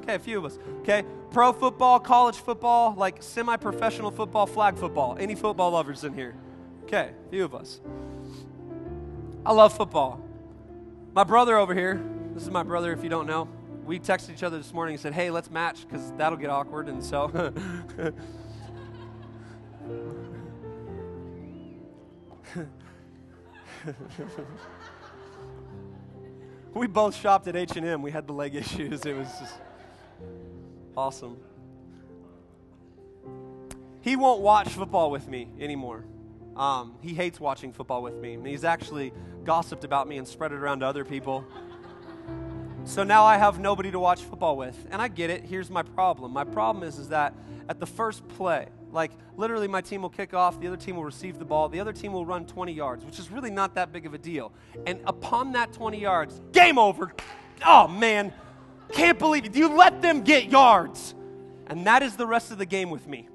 Okay, 0.06 0.14
a 0.14 0.20
few 0.20 0.38
of 0.38 0.44
us. 0.44 0.56
Okay, 0.82 1.02
pro 1.32 1.52
football, 1.52 1.98
college 1.98 2.36
football, 2.36 2.94
like 2.96 3.20
semi 3.24 3.56
professional 3.56 4.12
football, 4.12 4.46
flag 4.46 4.78
football. 4.78 5.16
Any 5.18 5.34
football 5.34 5.72
lovers 5.72 6.04
in 6.04 6.14
here? 6.14 6.36
Okay, 6.84 7.10
a 7.26 7.30
few 7.30 7.44
of 7.44 7.56
us. 7.56 7.80
I 9.44 9.50
love 9.52 9.76
football. 9.76 10.20
My 11.12 11.24
brother 11.24 11.56
over 11.56 11.74
here, 11.74 12.00
this 12.34 12.44
is 12.44 12.50
my 12.50 12.62
brother 12.62 12.92
if 12.92 13.02
you 13.02 13.08
don't 13.08 13.26
know, 13.26 13.48
we 13.84 13.98
texted 13.98 14.30
each 14.30 14.44
other 14.44 14.58
this 14.58 14.72
morning 14.72 14.94
and 14.94 15.00
said, 15.02 15.12
hey, 15.12 15.32
let's 15.32 15.50
match 15.50 15.84
because 15.88 16.12
that'll 16.12 16.38
get 16.38 16.50
awkward. 16.50 16.88
And 16.88 17.02
so. 17.02 17.52
we 26.74 26.86
both 26.86 27.16
shopped 27.16 27.48
at 27.48 27.56
H&M. 27.56 28.02
We 28.02 28.12
had 28.12 28.28
the 28.28 28.32
leg 28.32 28.54
issues. 28.54 29.04
It 29.04 29.16
was 29.16 29.26
just 29.40 29.54
Awesome. 30.96 31.36
He 34.00 34.16
won't 34.16 34.40
watch 34.40 34.68
football 34.68 35.10
with 35.10 35.28
me 35.28 35.48
anymore. 35.60 36.04
Um, 36.56 36.94
he 37.02 37.12
hates 37.12 37.38
watching 37.38 37.72
football 37.72 38.02
with 38.02 38.14
me. 38.14 38.38
He's 38.44 38.64
actually 38.64 39.12
gossiped 39.44 39.84
about 39.84 40.08
me 40.08 40.16
and 40.16 40.26
spread 40.26 40.52
it 40.52 40.56
around 40.56 40.80
to 40.80 40.86
other 40.86 41.04
people. 41.04 41.44
So 42.84 43.02
now 43.02 43.24
I 43.24 43.36
have 43.36 43.58
nobody 43.58 43.90
to 43.90 43.98
watch 43.98 44.22
football 44.22 44.56
with. 44.56 44.86
And 44.90 45.02
I 45.02 45.08
get 45.08 45.28
it. 45.28 45.44
Here's 45.44 45.70
my 45.70 45.82
problem. 45.82 46.32
My 46.32 46.44
problem 46.44 46.84
is, 46.84 46.98
is 46.98 47.08
that 47.08 47.34
at 47.68 47.80
the 47.80 47.86
first 47.86 48.26
play, 48.28 48.68
like 48.92 49.10
literally 49.36 49.66
my 49.66 49.80
team 49.80 50.02
will 50.02 50.08
kick 50.08 50.32
off, 50.32 50.60
the 50.60 50.68
other 50.68 50.76
team 50.76 50.96
will 50.96 51.04
receive 51.04 51.38
the 51.38 51.44
ball, 51.44 51.68
the 51.68 51.80
other 51.80 51.92
team 51.92 52.12
will 52.12 52.24
run 52.24 52.46
20 52.46 52.72
yards, 52.72 53.04
which 53.04 53.18
is 53.18 53.30
really 53.30 53.50
not 53.50 53.74
that 53.74 53.92
big 53.92 54.06
of 54.06 54.14
a 54.14 54.18
deal. 54.18 54.52
And 54.86 55.00
upon 55.04 55.52
that 55.52 55.72
20 55.72 56.00
yards, 56.00 56.40
game 56.52 56.78
over. 56.78 57.12
Oh 57.66 57.88
man, 57.88 58.32
can't 58.92 59.18
believe 59.18 59.44
it. 59.44 59.54
You 59.54 59.76
let 59.76 60.02
them 60.02 60.22
get 60.22 60.50
yards. 60.50 61.14
And 61.66 61.86
that 61.86 62.02
is 62.02 62.16
the 62.16 62.26
rest 62.26 62.52
of 62.52 62.58
the 62.58 62.66
game 62.66 62.90
with 62.90 63.06
me. 63.06 63.28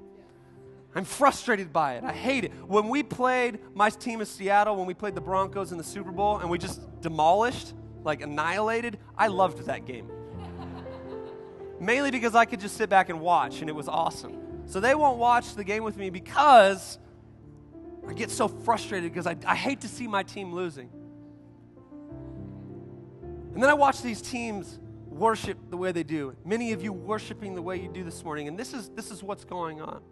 I'm 0.94 1.04
frustrated 1.04 1.72
by 1.72 1.94
it. 1.94 2.04
I 2.04 2.12
hate 2.12 2.44
it. 2.44 2.52
When 2.66 2.88
we 2.88 3.02
played 3.02 3.58
my 3.74 3.88
team 3.90 4.20
in 4.20 4.26
Seattle, 4.26 4.76
when 4.76 4.86
we 4.86 4.94
played 4.94 5.14
the 5.14 5.20
Broncos 5.20 5.72
in 5.72 5.78
the 5.78 5.84
Super 5.84 6.12
Bowl, 6.12 6.38
and 6.38 6.50
we 6.50 6.58
just 6.58 6.82
demolished, 7.00 7.72
like 8.04 8.20
annihilated, 8.20 8.98
I 9.16 9.28
loved 9.28 9.64
that 9.66 9.86
game. 9.86 10.10
Mainly 11.80 12.10
because 12.10 12.34
I 12.34 12.44
could 12.44 12.60
just 12.60 12.76
sit 12.76 12.90
back 12.90 13.08
and 13.08 13.20
watch, 13.20 13.60
and 13.60 13.70
it 13.70 13.74
was 13.74 13.88
awesome. 13.88 14.38
So 14.66 14.80
they 14.80 14.94
won't 14.94 15.18
watch 15.18 15.54
the 15.54 15.64
game 15.64 15.82
with 15.82 15.96
me 15.96 16.10
because 16.10 16.98
I 18.06 18.12
get 18.12 18.30
so 18.30 18.48
frustrated 18.48 19.12
because 19.12 19.26
I, 19.26 19.36
I 19.46 19.56
hate 19.56 19.80
to 19.82 19.88
see 19.88 20.06
my 20.06 20.22
team 20.22 20.52
losing. 20.52 20.90
And 23.54 23.62
then 23.62 23.70
I 23.70 23.74
watch 23.74 24.02
these 24.02 24.22
teams 24.22 24.78
worship 25.18 25.58
the 25.70 25.76
way 25.76 25.92
they 25.92 26.02
do. 26.02 26.36
Many 26.44 26.72
of 26.72 26.82
you 26.82 26.92
worshiping 26.92 27.54
the 27.54 27.62
way 27.62 27.80
you 27.80 27.88
do 27.88 28.04
this 28.04 28.24
morning. 28.24 28.48
And 28.48 28.58
this 28.58 28.72
is, 28.74 28.88
this 28.90 29.10
is 29.10 29.22
what's 29.22 29.44
going 29.44 29.80
on. 29.80 30.02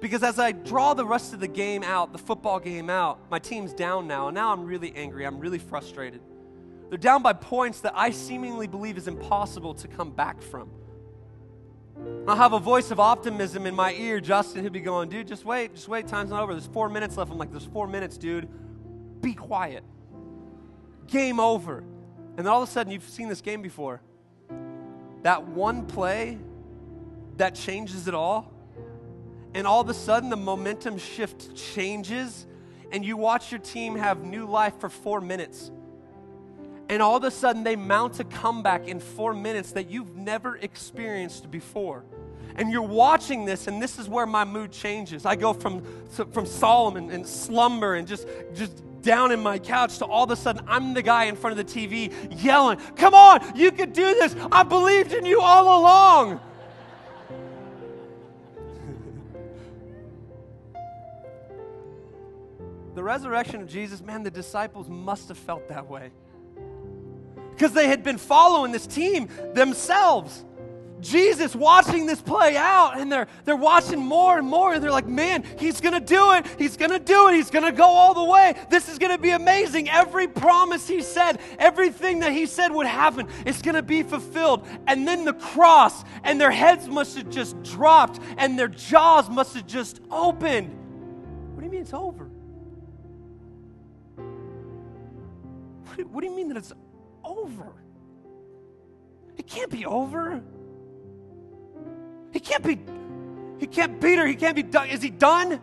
Because 0.00 0.22
as 0.22 0.38
I 0.38 0.52
draw 0.52 0.94
the 0.94 1.06
rest 1.06 1.32
of 1.32 1.40
the 1.40 1.48
game 1.48 1.82
out, 1.82 2.12
the 2.12 2.18
football 2.18 2.60
game 2.60 2.90
out, 2.90 3.18
my 3.30 3.38
team's 3.38 3.72
down 3.72 4.06
now. 4.06 4.28
And 4.28 4.34
now 4.34 4.52
I'm 4.52 4.64
really 4.64 4.92
angry. 4.94 5.26
I'm 5.26 5.38
really 5.38 5.58
frustrated. 5.58 6.20
They're 6.88 6.98
down 6.98 7.22
by 7.22 7.32
points 7.32 7.80
that 7.80 7.94
I 7.96 8.10
seemingly 8.10 8.66
believe 8.66 8.96
is 8.96 9.08
impossible 9.08 9.74
to 9.74 9.88
come 9.88 10.10
back 10.10 10.42
from. 10.42 10.70
I'll 12.28 12.36
have 12.36 12.52
a 12.52 12.58
voice 12.58 12.90
of 12.90 13.00
optimism 13.00 13.66
in 13.66 13.74
my 13.74 13.92
ear, 13.94 14.20
Justin, 14.20 14.62
who'll 14.62 14.72
be 14.72 14.80
going, 14.80 15.08
dude, 15.08 15.26
just 15.26 15.44
wait, 15.44 15.74
just 15.74 15.88
wait, 15.88 16.06
time's 16.06 16.30
not 16.30 16.42
over. 16.42 16.52
There's 16.52 16.66
four 16.66 16.88
minutes 16.88 17.16
left. 17.16 17.32
I'm 17.32 17.38
like, 17.38 17.50
there's 17.50 17.64
four 17.64 17.86
minutes, 17.86 18.18
dude. 18.18 18.48
Be 19.22 19.32
quiet. 19.32 19.82
Game 21.06 21.40
over. 21.40 21.82
And 22.36 22.44
then 22.44 22.48
all 22.48 22.62
of 22.62 22.68
a 22.68 22.72
sudden, 22.72 22.92
you've 22.92 23.08
seen 23.08 23.28
this 23.28 23.40
game 23.40 23.62
before. 23.62 24.00
That 25.22 25.46
one 25.48 25.86
play 25.86 26.38
that 27.38 27.54
changes 27.54 28.08
it 28.08 28.14
all. 28.14 28.52
And 29.54 29.66
all 29.66 29.80
of 29.80 29.88
a 29.88 29.94
sudden, 29.94 30.28
the 30.28 30.36
momentum 30.36 30.98
shift 30.98 31.56
changes, 31.56 32.46
and 32.92 33.04
you 33.04 33.16
watch 33.16 33.50
your 33.50 33.60
team 33.60 33.96
have 33.96 34.22
new 34.22 34.46
life 34.46 34.78
for 34.78 34.90
four 34.90 35.20
minutes. 35.20 35.70
And 36.88 37.02
all 37.02 37.16
of 37.16 37.24
a 37.24 37.30
sudden, 37.30 37.64
they 37.64 37.74
mount 37.74 38.20
a 38.20 38.24
comeback 38.24 38.86
in 38.86 39.00
four 39.00 39.32
minutes 39.32 39.72
that 39.72 39.90
you've 39.90 40.14
never 40.14 40.56
experienced 40.56 41.50
before. 41.50 42.04
And 42.54 42.70
you're 42.70 42.82
watching 42.82 43.44
this, 43.44 43.66
and 43.66 43.82
this 43.82 43.98
is 43.98 44.08
where 44.08 44.26
my 44.26 44.44
mood 44.44 44.72
changes. 44.72 45.26
I 45.26 45.36
go 45.36 45.52
from, 45.52 45.82
from 46.32 46.46
Solomon 46.46 47.10
and 47.10 47.26
slumber 47.26 47.94
and 47.94 48.06
just, 48.06 48.28
just 48.54 48.82
down 49.06 49.32
in 49.32 49.40
my 49.40 49.58
couch 49.58 49.96
to 49.98 50.04
all 50.04 50.24
of 50.24 50.30
a 50.32 50.36
sudden 50.36 50.62
I'm 50.66 50.92
the 50.92 51.00
guy 51.00 51.24
in 51.26 51.36
front 51.36 51.58
of 51.58 51.66
the 51.66 51.72
TV 51.72 52.12
yelling, 52.42 52.78
Come 52.96 53.14
on, 53.14 53.56
you 53.56 53.70
could 53.70 53.92
do 53.92 54.02
this. 54.02 54.34
I 54.50 54.64
believed 54.64 55.12
in 55.12 55.24
you 55.24 55.40
all 55.40 55.80
along. 55.80 56.40
the 62.94 63.02
resurrection 63.02 63.62
of 63.62 63.68
Jesus, 63.68 64.02
man, 64.02 64.24
the 64.24 64.30
disciples 64.30 64.88
must 64.88 65.28
have 65.28 65.38
felt 65.38 65.68
that 65.68 65.88
way. 65.88 66.10
Because 67.52 67.72
they 67.72 67.86
had 67.88 68.02
been 68.02 68.18
following 68.18 68.72
this 68.72 68.88
team 68.88 69.28
themselves. 69.54 70.44
Jesus 71.00 71.54
watching 71.54 72.06
this 72.06 72.20
play 72.20 72.56
out, 72.56 72.98
and 72.98 73.12
they're, 73.12 73.28
they're 73.44 73.56
watching 73.56 73.98
more 73.98 74.38
and 74.38 74.46
more, 74.46 74.72
and 74.72 74.82
they're 74.82 74.90
like, 74.90 75.06
man, 75.06 75.44
he's 75.58 75.80
gonna 75.80 76.00
do 76.00 76.32
it. 76.32 76.46
He's 76.58 76.76
gonna 76.76 76.98
do 76.98 77.28
it. 77.28 77.34
He's 77.34 77.50
gonna 77.50 77.72
go 77.72 77.84
all 77.84 78.14
the 78.14 78.24
way. 78.24 78.54
This 78.70 78.88
is 78.88 78.98
gonna 78.98 79.18
be 79.18 79.30
amazing. 79.30 79.90
Every 79.90 80.26
promise 80.26 80.88
he 80.88 81.02
said, 81.02 81.38
everything 81.58 82.20
that 82.20 82.32
he 82.32 82.46
said 82.46 82.68
would 82.72 82.86
happen, 82.86 83.28
it's 83.44 83.62
gonna 83.62 83.82
be 83.82 84.02
fulfilled. 84.02 84.66
And 84.86 85.06
then 85.06 85.24
the 85.24 85.34
cross, 85.34 86.02
and 86.24 86.40
their 86.40 86.50
heads 86.50 86.88
must 86.88 87.16
have 87.16 87.28
just 87.28 87.62
dropped, 87.62 88.20
and 88.38 88.58
their 88.58 88.68
jaws 88.68 89.28
must 89.28 89.54
have 89.54 89.66
just 89.66 90.00
opened. 90.10 90.70
What 91.54 91.60
do 91.60 91.66
you 91.66 91.72
mean 91.72 91.82
it's 91.82 91.94
over? 91.94 92.30
What 95.84 95.96
do, 95.96 96.06
what 96.06 96.20
do 96.22 96.26
you 96.26 96.36
mean 96.36 96.48
that 96.48 96.56
it's 96.56 96.72
over? 97.24 97.72
It 99.36 99.46
can't 99.46 99.70
be 99.70 99.84
over. 99.84 100.42
He 102.36 102.40
can't 102.40 102.62
be, 102.62 102.78
he 103.58 103.66
can't, 103.66 103.98
Peter, 103.98 104.26
he 104.26 104.34
can't 104.34 104.54
be 104.54 104.62
done. 104.62 104.90
Is 104.90 105.00
he 105.00 105.08
done? 105.08 105.58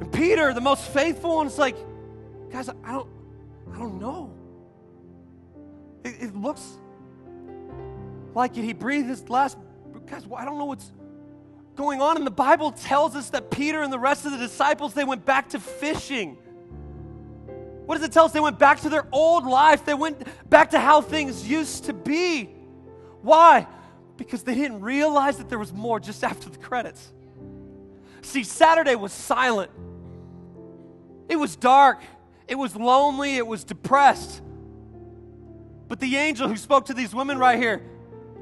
And 0.00 0.10
Peter, 0.10 0.54
the 0.54 0.62
most 0.62 0.84
faithful 0.84 1.36
one, 1.36 1.48
is 1.48 1.58
like, 1.58 1.76
guys, 2.50 2.70
I 2.70 2.92
don't, 2.92 3.10
I 3.74 3.78
don't 3.78 4.00
know. 4.00 4.32
It, 6.02 6.14
it 6.18 6.34
looks 6.34 6.66
like 8.34 8.56
it. 8.56 8.64
He 8.64 8.72
breathed 8.72 9.06
his 9.06 9.28
last, 9.28 9.58
guys, 10.06 10.22
I 10.34 10.46
don't 10.46 10.56
know 10.56 10.64
what's 10.64 10.90
going 11.74 12.00
on. 12.00 12.16
And 12.16 12.26
the 12.26 12.30
Bible 12.30 12.70
tells 12.72 13.14
us 13.16 13.28
that 13.30 13.50
Peter 13.50 13.82
and 13.82 13.92
the 13.92 13.98
rest 13.98 14.24
of 14.24 14.32
the 14.32 14.38
disciples, 14.38 14.94
they 14.94 15.04
went 15.04 15.26
back 15.26 15.50
to 15.50 15.60
fishing. 15.60 16.38
What 17.84 17.96
does 17.96 18.04
it 18.04 18.12
tell 18.12 18.24
us? 18.24 18.32
They 18.32 18.40
went 18.40 18.58
back 18.58 18.80
to 18.80 18.88
their 18.88 19.06
old 19.12 19.44
life. 19.44 19.84
They 19.84 19.92
went 19.92 20.26
back 20.48 20.70
to 20.70 20.80
how 20.80 21.02
things 21.02 21.46
used 21.46 21.84
to 21.84 21.92
be. 21.92 22.44
Why? 23.20 23.66
Because 24.16 24.42
they 24.42 24.54
didn't 24.54 24.80
realize 24.80 25.38
that 25.38 25.48
there 25.48 25.58
was 25.58 25.72
more 25.72 26.00
just 26.00 26.24
after 26.24 26.48
the 26.48 26.58
credits. 26.58 27.12
See, 28.22 28.42
Saturday 28.42 28.94
was 28.96 29.12
silent, 29.12 29.70
it 31.28 31.36
was 31.36 31.56
dark, 31.56 32.00
it 32.48 32.56
was 32.56 32.74
lonely, 32.76 33.36
it 33.36 33.46
was 33.46 33.64
depressed. 33.64 34.42
But 35.88 36.00
the 36.00 36.16
angel 36.16 36.48
who 36.48 36.56
spoke 36.56 36.86
to 36.86 36.94
these 36.94 37.14
women 37.14 37.38
right 37.38 37.58
here 37.58 37.82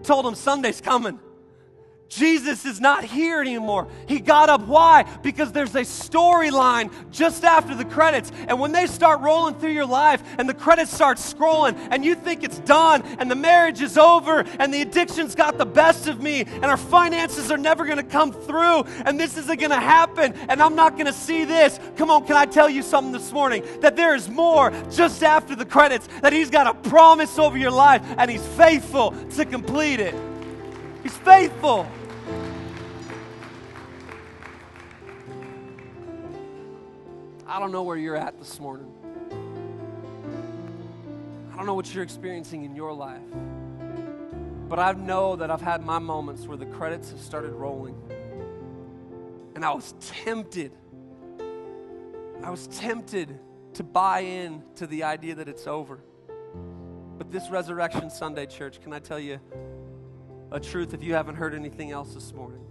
told 0.03 0.25
them 0.25 0.35
Sunday's 0.35 0.81
coming. 0.81 1.19
Jesus 2.15 2.65
is 2.65 2.81
not 2.81 3.03
here 3.03 3.41
anymore. 3.41 3.89
He 4.07 4.21
got 4.21 4.49
up. 4.49 4.69
Why? 4.69 5.03
Because 5.23 5.51
there's 5.51 5.75
a 5.75 5.81
storyline 5.81 6.93
just 7.11 7.43
after 7.43 7.75
the 7.75 7.85
credits. 7.85 8.31
And 8.47 8.61
when 8.61 8.71
they 8.71 8.87
start 8.87 9.21
rolling 9.21 9.57
through 9.57 9.73
your 9.73 9.87
life 9.87 10.23
and 10.39 10.49
the 10.49 10.55
credits 10.55 10.93
start 10.93 11.19
scrolling 11.19 11.77
and 11.91 12.05
you 12.05 12.15
think 12.15 12.45
it's 12.45 12.61
done 12.61 13.03
and 13.19 13.29
the 13.29 13.35
marriage 13.35 13.81
is 13.81 13.99
over 13.99 14.45
and 14.61 14.73
the 14.73 14.83
addiction's 14.83 15.35
got 15.35 15.59
the 15.59 15.67
best 15.67 16.07
of 16.07 16.23
me 16.23 16.43
and 16.43 16.67
our 16.67 16.77
finances 16.77 17.51
are 17.51 17.59
never 17.59 17.85
going 17.85 17.97
to 17.97 18.05
come 18.05 18.33
through 18.33 18.85
and 19.05 19.19
this 19.19 19.37
isn't 19.37 19.59
going 19.59 19.71
to 19.71 19.81
happen 19.81 20.35
and 20.49 20.63
I'm 20.63 20.77
not 20.77 20.93
going 20.93 21.07
to 21.07 21.13
see 21.13 21.45
this. 21.45 21.81
Come 21.97 22.13
on, 22.13 22.27
can 22.27 22.37
I 22.37 22.47
tell 22.47 22.71
you 22.71 22.83
something 22.83 23.13
this 23.13 23.33
morning? 23.33 23.65
That 23.81 23.97
there 23.97 24.15
is 24.15 24.29
more 24.29 24.71
just 24.89 25.25
after 25.25 25.57
the 25.57 25.67
credits, 25.67 26.09
that 26.23 26.33
He's 26.33 26.51
got 26.51 26.69
a 26.69 26.75
promise 26.89 27.41
over 27.41 27.59
your 27.59 27.73
life 27.73 28.03
and 28.19 28.31
He's 28.31 28.47
faithful 28.47 29.11
to 29.31 29.45
complete 29.45 29.99
it. 29.99 30.15
He's 31.03 31.17
faithful. 31.17 31.89
I 37.55 37.61
don't 37.61 37.71
know 37.71 37.85
where 37.85 37.97
you're 37.97 38.17
at 38.17 38.37
this 38.37 38.59
morning. 38.59 38.93
I 41.53 41.57
don't 41.57 41.67
know 41.67 41.75
what 41.75 41.95
you're 41.95 42.03
experiencing 42.03 42.65
in 42.65 42.75
your 42.75 42.93
life. 42.93 43.23
But 44.69 44.81
I 44.81 44.91
know 44.91 45.37
that 45.37 45.53
I've 45.53 45.61
had 45.61 45.85
my 45.85 46.01
moments 46.01 46.49
where 46.49 46.57
the 46.57 46.67
credits 46.67 47.11
have 47.11 47.21
started 47.21 47.53
rolling. 47.53 47.95
And 49.55 49.65
I 49.65 49.73
was 49.73 49.95
tempted. 50.01 50.73
I 52.43 52.51
was 52.51 52.67
tempted 52.67 53.39
to 53.75 53.85
buy 53.85 54.19
in 54.23 54.65
to 54.75 54.89
the 54.89 55.05
idea 55.05 55.37
that 55.37 55.49
it's 55.49 55.69
over. 55.69 56.01
But 57.19 57.31
this 57.31 57.51
Resurrection 57.51 58.11
Sunday, 58.11 58.47
church, 58.47 58.81
can 58.83 58.93
I 58.93 58.99
tell 58.99 59.21
you 59.21 59.39
a 60.51 60.59
truth 60.59 60.93
if 60.93 61.05
you 61.05 61.15
haven't 61.15 61.37
heard 61.37 61.55
anything 61.55 61.93
else 61.93 62.15
this 62.15 62.33
morning? 62.33 62.67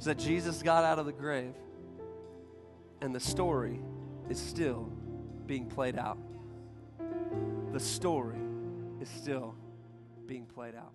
Is 0.00 0.04
that 0.06 0.18
Jesus 0.18 0.62
got 0.62 0.82
out 0.82 0.98
of 0.98 1.06
the 1.06 1.12
grave 1.12 1.54
and 3.04 3.14
the 3.14 3.20
story 3.20 3.80
is 4.30 4.40
still 4.40 4.90
being 5.46 5.66
played 5.66 5.98
out. 5.98 6.16
The 7.70 7.78
story 7.78 8.38
is 8.98 9.10
still 9.10 9.54
being 10.24 10.46
played 10.46 10.74
out. 10.74 10.94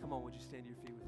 Come 0.00 0.12
on, 0.12 0.22
would 0.22 0.34
you 0.34 0.40
stand 0.40 0.62
to 0.62 0.68
your 0.68 0.76
feet 0.76 0.94
with 1.00 1.07